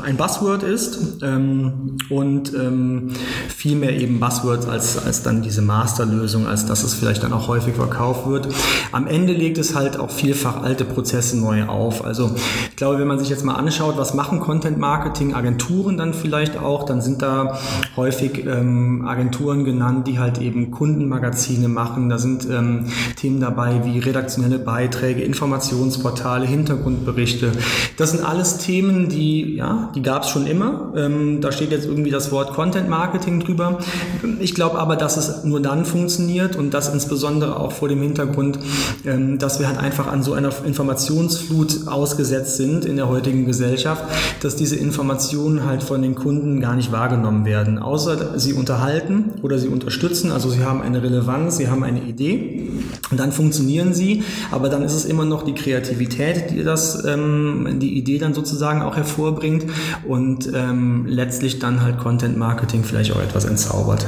ein 0.03 0.19
Buzzword 0.19 0.65
ist 0.65 1.23
ähm, 1.23 1.97
und 2.11 2.53
ähm, 2.53 3.09
viel 3.49 3.77
mehr 3.77 3.99
eben 3.99 4.21
Buzzwords 4.21 4.67
als, 4.69 5.03
als 5.03 5.23
dann 5.23 5.41
diese 5.41 5.63
Masterlösung, 5.63 6.47
als 6.47 6.67
dass 6.67 6.85
es 6.85 6.93
vielleicht 6.93 7.23
dann 7.23 7.33
auch 7.33 7.49
häufig 7.49 7.75
verkauft 7.75 8.27
wird. 8.27 8.49
Am 8.91 9.07
Ende 9.07 9.33
legt 9.33 9.59
es 9.59 9.75
halt 9.75 9.99
auch 9.99 10.11
vielfach 10.11 10.63
alte 10.63 10.85
Prozesse 10.85 11.39
neu 11.39 11.67
auf. 11.67 12.05
Also 12.05 12.35
ich 12.71 12.77
glaube, 12.77 12.99
wenn 12.99 13.07
man 13.07 13.19
sich 13.19 13.29
jetzt 13.29 13.45
mal 13.45 13.55
anschaut, 13.55 13.97
was 13.97 14.15
machen 14.15 14.41
Content 14.41 14.79
Marketing 14.79 15.35
Agenturen 15.35 15.97
dann 15.97 16.15
vielleicht 16.15 16.59
auch, 16.59 16.85
dann 16.85 17.01
sind 17.01 17.23
da 17.23 17.59
häufig 17.97 18.45
ähm, 18.47 19.07
Agenturen 19.07 19.65
genannt, 19.65 20.07
die 20.09 20.19
halt 20.19 20.39
eben 20.39 20.71
Kundenmagazine 20.71 21.69
machen. 21.69 22.09
Da 22.09 22.19
sind 22.19 22.49
ähm, 22.51 22.87
Themen 23.17 23.41
dabei 23.41 23.85
wie 23.85 23.99
redaktionelle 23.99 24.59
Beiträge, 24.59 25.23
Informationsportale, 25.23 26.47
Hintergrundberichte. 26.47 27.53
Das 27.97 28.11
sind 28.11 28.25
alles 28.25 28.59
Themen, 28.59 29.09
die, 29.09 29.57
ja, 29.57 29.91
die 29.95 30.03
gab 30.03 30.25
es 30.25 30.31
schon 30.31 30.47
immer. 30.47 30.93
Ähm, 30.97 31.41
da 31.41 31.53
steht 31.53 31.71
jetzt 31.71 31.87
irgendwie 31.87 32.11
das 32.11 32.33
Wort 32.33 32.55
Content 32.55 32.89
Marketing 32.89 33.41
drüber. 33.41 33.79
Ich 34.41 34.55
glaube 34.55 34.79
aber, 34.79 34.97
dass 34.97 35.17
es 35.17 35.45
nur 35.45 35.61
dann 35.61 35.85
funktioniert 35.85 36.57
und 36.57 36.75
das 36.75 36.93
insbesondere 36.93 37.59
auch 37.59 37.73
vor 37.73 37.89
dem 37.89 38.01
Hintergrund, 38.03 38.59
ähm, 39.05 39.39
dass 39.39 39.59
wir 39.59 39.69
halt 39.69 39.79
einfach 39.79 40.07
an 40.07 40.23
so 40.23 40.33
einer 40.33 40.51
Informationsflut 40.65 41.87
ausgesetzt 41.87 42.57
sind 42.57 42.85
in 42.85 42.97
der 42.97 43.09
heutigen 43.09 43.47
Gesellschaft, 43.47 44.05
dass 44.41 44.57
diese 44.57 44.77
Informationen 44.77 45.65
halt 45.65 45.83
von 45.83 46.03
den 46.03 46.15
Kunden 46.15 46.61
gar 46.61 46.75
nicht 46.75 46.93
wahrgenommen 46.93 47.45
werden, 47.45 47.79
außer 47.79 48.39
sie 48.39 48.53
unterhalten 48.53 49.33
oder 49.43 49.59
sie 49.59 49.69
unterstützen, 49.69 50.31
also 50.33 50.51
sie 50.51 50.65
haben 50.65 50.83
eine 50.83 51.03
Relevanz, 51.03 51.57
sie 51.57 51.69
haben 51.69 51.85
eine 51.85 52.03
Idee 52.03 52.69
und 53.11 53.19
dann 53.19 53.33
funktionieren 53.33 53.95
sie, 53.95 54.23
aber 54.51 54.69
dann 54.69 54.83
ist 54.83 54.95
es 54.95 55.05
immer 55.05 55.25
noch 55.25 55.43
die 55.43 55.55
Kreativität, 55.55 56.51
die 56.51 56.63
das, 56.63 57.05
ähm, 57.05 57.79
die 57.81 57.97
Idee 57.99 58.19
dann 58.19 58.35
sozusagen 58.35 58.83
auch 58.83 58.97
hervorbringt 58.97 59.67
und 60.07 60.51
ähm, 60.55 61.07
letztlich 61.07 61.59
dann 61.59 61.83
halt 61.83 61.99
Content 61.99 62.37
Marketing 62.37 62.85
vielleicht 62.85 63.13
auch 63.13 63.21
etwas 63.21 63.45
entzaubert. 63.45 64.07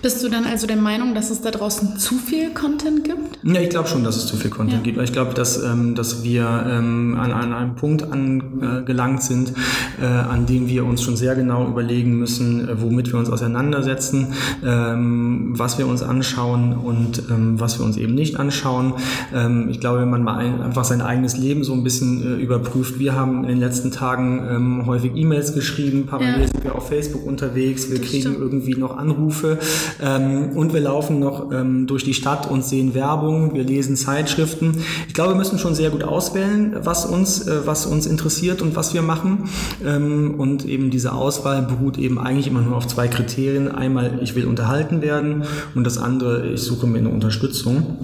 Bist 0.00 0.22
du 0.22 0.28
dann 0.28 0.44
also 0.44 0.68
der 0.68 0.76
Meinung, 0.76 1.12
dass 1.16 1.30
es 1.30 1.40
da 1.40 1.50
draußen 1.50 1.98
zu 1.98 2.14
viel 2.14 2.50
Content 2.50 3.02
gibt? 3.02 3.38
Ja, 3.42 3.60
ich 3.60 3.68
glaube 3.68 3.88
schon, 3.88 4.04
dass 4.04 4.16
es 4.16 4.26
zu 4.26 4.36
viel 4.36 4.50
Content 4.50 4.86
ja. 4.86 4.92
gibt. 4.92 4.98
Ich 5.02 5.12
glaube, 5.12 5.34
dass, 5.34 5.60
ähm, 5.62 5.96
dass 5.96 6.22
wir 6.22 6.66
ähm, 6.68 7.16
an, 7.18 7.32
an 7.32 7.52
einem 7.52 7.74
Punkt 7.74 8.04
angelangt 8.04 9.20
äh, 9.20 9.22
sind, 9.22 9.54
äh, 10.00 10.04
an 10.04 10.46
dem 10.46 10.68
wir 10.68 10.84
uns 10.84 11.02
schon 11.02 11.16
sehr 11.16 11.34
genau 11.34 11.66
überlegen 11.66 12.16
müssen, 12.16 12.68
äh, 12.68 12.80
womit 12.80 13.12
wir 13.12 13.18
uns 13.18 13.28
auseinandersetzen, 13.28 14.34
ähm, 14.64 15.54
was 15.58 15.78
wir 15.78 15.88
uns 15.88 16.02
anschauen 16.02 16.76
und 16.76 17.24
ähm, 17.28 17.58
was 17.58 17.80
wir 17.80 17.84
uns 17.84 17.96
eben 17.96 18.14
nicht 18.14 18.38
anschauen. 18.38 18.94
Ähm, 19.34 19.68
ich 19.68 19.80
glaube, 19.80 20.02
wenn 20.02 20.10
man 20.10 20.22
mal 20.22 20.36
ein, 20.36 20.62
einfach 20.62 20.84
sein 20.84 21.00
eigenes 21.00 21.36
Leben 21.36 21.64
so 21.64 21.72
ein 21.72 21.82
bisschen 21.82 22.22
äh, 22.22 22.40
überprüft, 22.40 23.00
wir 23.00 23.14
haben 23.14 23.42
in 23.42 23.50
den 23.50 23.60
letzten 23.60 23.90
Tagen 23.90 24.46
ähm, 24.48 24.86
häufig 24.86 25.10
E-Mails 25.16 25.54
geschrieben, 25.54 26.06
parallel 26.06 26.42
ja. 26.42 26.46
sind 26.46 26.62
wir 26.62 26.76
auf 26.76 26.86
Facebook 26.88 27.26
unterwegs, 27.26 27.90
wir 27.90 27.98
das 27.98 28.06
kriegen 28.06 28.22
stimmt. 28.22 28.38
irgendwie 28.38 28.76
noch 28.76 28.96
Anrufe 28.96 29.58
ähm, 30.02 30.50
und 30.56 30.72
wir 30.72 30.80
laufen 30.80 31.20
noch 31.20 31.50
ähm, 31.52 31.86
durch 31.86 32.04
die 32.04 32.14
Stadt 32.14 32.50
und 32.50 32.64
sehen 32.64 32.94
Werbung, 32.94 33.54
wir 33.54 33.64
lesen 33.64 33.96
Zeitschriften. 33.96 34.82
Ich 35.06 35.14
glaube, 35.14 35.32
wir 35.32 35.36
müssen 35.36 35.58
schon 35.58 35.74
sehr 35.74 35.90
gut 35.90 36.04
auswählen, 36.04 36.76
was 36.82 37.06
uns, 37.06 37.46
äh, 37.46 37.66
was 37.66 37.86
uns 37.86 38.06
interessiert 38.06 38.62
und 38.62 38.76
was 38.76 38.94
wir 38.94 39.02
machen. 39.02 39.48
Ähm, 39.84 40.34
und 40.38 40.64
eben 40.64 40.90
diese 40.90 41.12
Auswahl 41.12 41.62
beruht 41.62 41.98
eben 41.98 42.18
eigentlich 42.18 42.46
immer 42.46 42.60
nur 42.60 42.76
auf 42.76 42.86
zwei 42.86 43.08
Kriterien. 43.08 43.70
Einmal, 43.70 44.18
ich 44.22 44.34
will 44.34 44.46
unterhalten 44.46 45.02
werden 45.02 45.44
und 45.74 45.84
das 45.84 45.98
andere, 45.98 46.46
ich 46.48 46.62
suche 46.62 46.86
mir 46.86 46.98
eine 46.98 47.10
Unterstützung, 47.10 47.98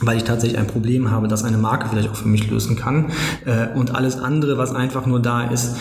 weil 0.00 0.16
ich 0.16 0.24
tatsächlich 0.24 0.58
ein 0.58 0.66
Problem 0.66 1.10
habe, 1.10 1.28
das 1.28 1.44
eine 1.44 1.58
Marke 1.58 1.88
vielleicht 1.88 2.10
auch 2.10 2.16
für 2.16 2.28
mich 2.28 2.50
lösen 2.50 2.76
kann. 2.76 3.06
Äh, 3.44 3.76
und 3.76 3.94
alles 3.94 4.18
andere, 4.18 4.58
was 4.58 4.74
einfach 4.74 5.06
nur 5.06 5.20
da 5.20 5.44
ist, 5.44 5.76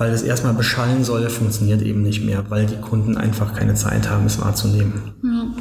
weil 0.00 0.14
es 0.14 0.22
erstmal 0.22 0.54
beschallen 0.54 1.04
soll, 1.04 1.28
funktioniert 1.28 1.82
eben 1.82 2.00
nicht 2.00 2.24
mehr, 2.24 2.42
weil 2.48 2.64
die 2.64 2.76
Kunden 2.76 3.18
einfach 3.18 3.54
keine 3.54 3.74
Zeit 3.74 4.08
haben, 4.08 4.24
es 4.24 4.40
wahrzunehmen. 4.40 5.12
Ja. 5.22 5.52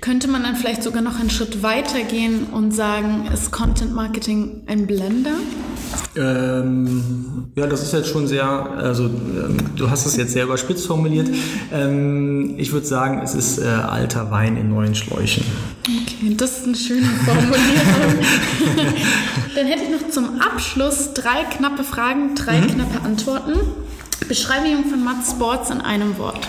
Könnte 0.00 0.28
man 0.28 0.44
dann 0.44 0.54
vielleicht 0.54 0.84
sogar 0.84 1.02
noch 1.02 1.18
einen 1.18 1.28
Schritt 1.28 1.64
weiter 1.64 2.04
gehen 2.04 2.44
und 2.52 2.70
sagen, 2.70 3.26
ist 3.34 3.50
Content 3.50 3.92
Marketing 3.92 4.62
ein 4.68 4.86
Blender? 4.86 5.34
Ähm, 6.16 7.52
ja, 7.54 7.66
das 7.66 7.82
ist 7.82 7.92
jetzt 7.92 8.08
schon 8.08 8.26
sehr, 8.26 8.44
also 8.44 9.04
ähm, 9.04 9.56
du 9.76 9.88
hast 9.88 10.06
es 10.06 10.16
jetzt 10.16 10.32
sehr 10.32 10.44
überspitzt 10.44 10.86
formuliert. 10.86 11.28
Ähm, 11.72 12.54
ich 12.58 12.72
würde 12.72 12.86
sagen, 12.86 13.20
es 13.22 13.34
ist 13.34 13.58
äh, 13.58 13.66
alter 13.66 14.30
Wein 14.30 14.56
in 14.56 14.70
neuen 14.70 14.94
Schläuchen. 14.94 15.44
Okay, 15.84 16.34
das 16.36 16.58
ist 16.58 16.66
eine 16.66 16.76
schöne 16.76 17.06
Formulierung. 17.24 18.24
Dann 19.54 19.66
hätte 19.66 19.84
ich 19.84 19.90
noch 19.90 20.10
zum 20.10 20.40
Abschluss 20.40 21.14
drei 21.14 21.44
knappe 21.44 21.84
Fragen, 21.84 22.34
drei 22.34 22.60
mhm. 22.60 22.66
knappe 22.68 23.04
Antworten. 23.04 23.52
Beschreibe 24.28 24.68
Jung 24.68 24.84
von 24.86 25.04
Matt 25.04 25.24
Sports 25.28 25.70
in 25.70 25.80
einem 25.80 26.18
Wort 26.18 26.46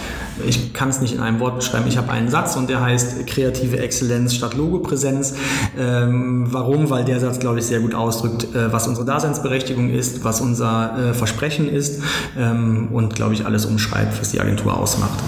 ich 0.48 0.74
kann 0.74 0.90
es 0.90 1.02
nicht 1.02 1.14
in 1.14 1.20
einem 1.20 1.40
Wort 1.40 1.58
beschreiben. 1.58 1.86
Ich 1.88 1.98
habe 1.98 2.12
einen 2.12 2.30
Satz 2.30 2.56
und 2.56 2.70
der 2.70 2.82
heißt 2.82 3.28
kreative 3.28 3.80
Exzellenz 3.80 4.34
statt 4.34 4.56
Logopräsenz. 4.56 5.36
Ähm, 5.78 6.48
warum? 6.50 6.90
Weil 6.90 7.06
der 7.06 7.20
Satz, 7.20 7.40
glaube 7.40 7.60
ich, 7.60 7.66
sehr 7.66 7.80
gut 7.80 7.94
ausdrückt, 7.94 8.56
äh, 8.56 8.72
was 8.72 8.88
unsere 8.88 9.06
Daseinsberechtigung 9.06 9.90
ist, 9.90 10.24
was 10.24 10.42
unser 10.42 10.98
äh, 10.98 11.14
Versprechen 11.14 11.70
ist 11.70 12.02
ähm, 12.38 12.90
und, 12.92 13.16
glaube 13.16 13.34
ich, 13.34 13.46
alles 13.46 13.66
umschreibt, 13.66 14.20
was 14.20 14.32
die 14.32 14.40
Agentur 14.40 14.78
ausmacht. 14.78 15.20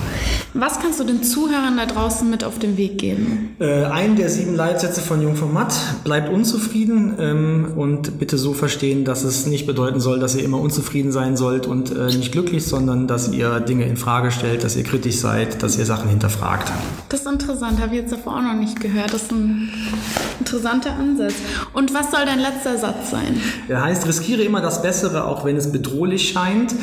Was 0.56 0.80
kannst 0.80 1.00
du 1.00 1.04
den 1.04 1.24
Zuhörern 1.24 1.78
da 1.78 1.88
draußen 1.88 2.30
mit 2.30 2.44
auf 2.44 2.60
den 2.60 2.78
Weg 2.78 3.00
geben? 3.00 3.56
Äh, 3.60 3.86
einen 3.86 4.16
der 4.16 4.30
sieben 4.30 4.54
Leitsätze 4.54 5.02
von 5.02 5.20
Jung 5.20 5.36
von 5.36 5.52
Matt, 5.52 5.74
bleibt 6.04 6.32
unzufrieden 6.32 7.16
ähm, 7.18 7.74
und 7.76 8.20
bitte 8.20 8.38
so 8.38 8.54
verstehen, 8.54 9.04
dass 9.04 9.24
es 9.24 9.48
nicht 9.48 9.66
bedeuten 9.66 10.00
soll, 10.00 10.20
dass 10.20 10.36
ihr 10.36 10.44
immer 10.44 10.60
unzufrieden 10.60 11.12
sein 11.12 11.38
sollt 11.38 11.66
und 11.66 11.90
äh, 11.90 12.06
nicht 12.06 12.32
glücklich, 12.32 12.66
sondern 12.66 13.08
dass 13.08 13.32
ihr 13.32 13.62
Dinge 13.62 13.86
in 13.86 13.98
Frage 13.98 14.30
stellt, 14.30 14.64
dass 14.64 14.76
ihr 14.76 14.84
kritisch 14.84 15.16
seid, 15.16 15.64
dass 15.64 15.80
ihr 15.80 15.88
Sachen 15.88 16.08
hinterfragt. 16.08 16.72
Das 17.10 17.22
ist 17.22 17.28
interessant, 17.28 17.82
habe 17.82 17.96
ich 17.96 18.02
jetzt 18.02 18.14
davor 18.14 18.38
auch 18.38 18.44
noch 18.44 18.54
nicht 18.54 18.80
gehört. 18.80 19.12
Das 19.12 19.24
ist 19.24 19.32
ein 19.32 19.72
interessanter 20.40 20.94
Ansatz. 20.94 21.34
Und 21.74 21.96
was 21.96 22.12
soll 22.12 22.26
dein 22.26 22.40
letzter 22.40 22.78
Satz 22.78 23.10
sein? 23.10 23.40
Der 23.70 23.84
heißt, 23.84 24.08
riskiere 24.08 24.44
immer 24.44 24.62
das 24.62 24.84
Bessere, 24.84 25.26
auch 25.26 25.46
wenn 25.46 25.58
es 25.58 25.72
bedrohlich 25.72 26.30
scheint. 26.30 26.76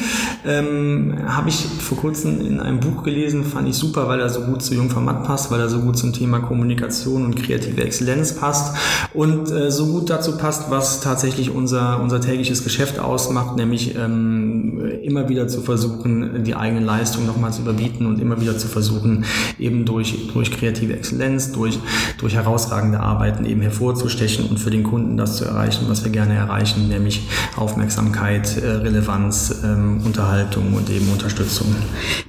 Ähm, 0.44 1.18
habe 1.28 1.50
ich 1.50 1.66
vor 1.80 1.98
kurzem 1.98 2.44
in 2.44 2.58
einem 2.58 2.80
Buch 2.80 3.04
gelesen, 3.04 3.44
fand 3.44 3.59
ich 3.68 3.76
super, 3.76 4.08
weil 4.08 4.20
er 4.20 4.28
so 4.28 4.42
gut 4.42 4.62
zu 4.62 4.74
Jungformat 4.74 5.24
passt, 5.24 5.50
weil 5.50 5.60
er 5.60 5.68
so 5.68 5.80
gut 5.80 5.98
zum 5.98 6.12
Thema 6.12 6.40
Kommunikation 6.40 7.24
und 7.24 7.36
kreative 7.36 7.82
Exzellenz 7.82 8.34
passt 8.34 8.76
und 9.14 9.50
äh, 9.50 9.70
so 9.70 9.86
gut 9.86 10.10
dazu 10.10 10.36
passt, 10.36 10.70
was 10.70 11.00
tatsächlich 11.00 11.50
unser, 11.50 12.00
unser 12.00 12.20
tägliches 12.20 12.64
Geschäft 12.64 12.98
ausmacht, 12.98 13.56
nämlich 13.56 13.94
ähm, 13.96 14.80
immer 15.02 15.28
wieder 15.28 15.48
zu 15.48 15.60
versuchen, 15.60 16.44
die 16.44 16.54
eigene 16.54 16.84
Leistung 16.84 17.26
nochmal 17.26 17.52
zu 17.52 17.62
überbieten 17.62 18.06
und 18.06 18.20
immer 18.20 18.40
wieder 18.40 18.56
zu 18.56 18.68
versuchen, 18.68 19.24
eben 19.58 19.84
durch, 19.84 20.28
durch 20.32 20.50
kreative 20.50 20.94
Exzellenz, 20.94 21.52
durch, 21.52 21.78
durch 22.18 22.34
herausragende 22.34 23.00
Arbeiten 23.00 23.44
eben 23.44 23.60
hervorzustechen 23.60 24.46
und 24.46 24.58
für 24.58 24.70
den 24.70 24.82
Kunden 24.82 25.16
das 25.16 25.36
zu 25.36 25.44
erreichen, 25.44 25.86
was 25.88 26.04
wir 26.04 26.12
gerne 26.12 26.34
erreichen, 26.34 26.88
nämlich 26.88 27.28
Aufmerksamkeit, 27.56 28.56
äh, 28.56 28.66
Relevanz, 28.66 29.60
ähm, 29.64 30.00
Unterhaltung 30.04 30.74
und 30.74 30.88
eben 30.90 31.10
Unterstützung. 31.10 31.74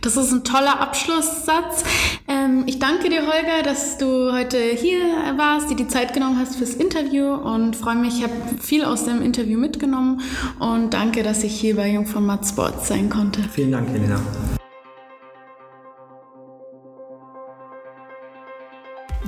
Das 0.02 0.17
ist 0.17 0.32
ein 0.32 0.44
toller 0.44 0.82
Abschlusssatz. 1.22 1.84
Ähm, 2.28 2.64
ich 2.66 2.80
danke 2.80 3.10
dir, 3.10 3.22
Holger, 3.22 3.64
dass 3.64 3.98
du 3.98 4.32
heute 4.32 4.58
hier 4.58 5.02
warst, 5.38 5.70
dir 5.70 5.76
die 5.76 5.88
Zeit 5.88 6.14
genommen 6.14 6.40
hast 6.40 6.56
fürs 6.56 6.74
Interview 6.74 7.34
und 7.34 7.76
freue 7.76 7.96
mich, 7.96 8.18
ich 8.20 8.24
habe 8.24 8.34
viel 8.60 8.84
aus 8.84 9.06
dem 9.06 9.22
Interview 9.22 9.60
mitgenommen 9.60 10.22
und 10.60 10.94
danke, 10.94 11.24
dass 11.24 11.44
ich 11.44 11.60
hier 11.60 11.76
bei 11.76 11.90
Jungformat 11.90 12.48
Sports 12.48 12.88
sein 12.88 13.10
konnte. 13.10 13.42
Vielen 13.54 13.72
Dank, 13.72 13.90
Helena. 13.90 14.20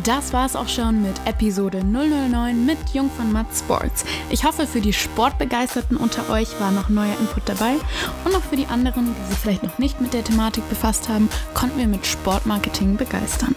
Das 0.03 0.33
war 0.33 0.45
es 0.45 0.57
auch 0.57 0.67
schon 0.67 1.01
mit 1.01 1.15
Episode 1.25 1.81
009 1.81 2.65
mit 2.65 2.77
Jung 2.93 3.09
von 3.09 3.31
Matt 3.31 3.45
Sports. 3.57 4.03
Ich 4.29 4.43
hoffe, 4.43 4.67
für 4.67 4.81
die 4.81 4.91
Sportbegeisterten 4.91 5.95
unter 5.95 6.29
euch 6.29 6.59
war 6.59 6.71
noch 6.71 6.89
neuer 6.89 7.17
Input 7.21 7.43
dabei 7.45 7.75
und 8.25 8.35
auch 8.35 8.41
für 8.41 8.57
die 8.57 8.65
anderen, 8.65 9.15
die 9.15 9.29
sich 9.29 9.37
vielleicht 9.37 9.63
noch 9.63 9.79
nicht 9.79 10.01
mit 10.01 10.13
der 10.13 10.25
Thematik 10.25 10.67
befasst 10.67 11.07
haben, 11.07 11.29
konnten 11.53 11.79
wir 11.79 11.87
mit 11.87 12.05
Sportmarketing 12.05 12.97
begeistern. 12.97 13.55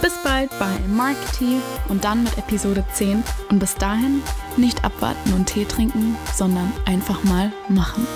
Bis 0.00 0.12
bald 0.22 0.50
bei 0.60 0.70
Markety 0.86 1.60
und 1.88 2.04
dann 2.04 2.22
mit 2.22 2.38
Episode 2.38 2.84
10 2.92 3.24
und 3.50 3.58
bis 3.58 3.74
dahin 3.74 4.22
nicht 4.56 4.84
abwarten 4.84 5.32
und 5.32 5.46
Tee 5.46 5.64
trinken, 5.64 6.16
sondern 6.32 6.72
einfach 6.86 7.24
mal 7.24 7.52
machen. 7.68 8.06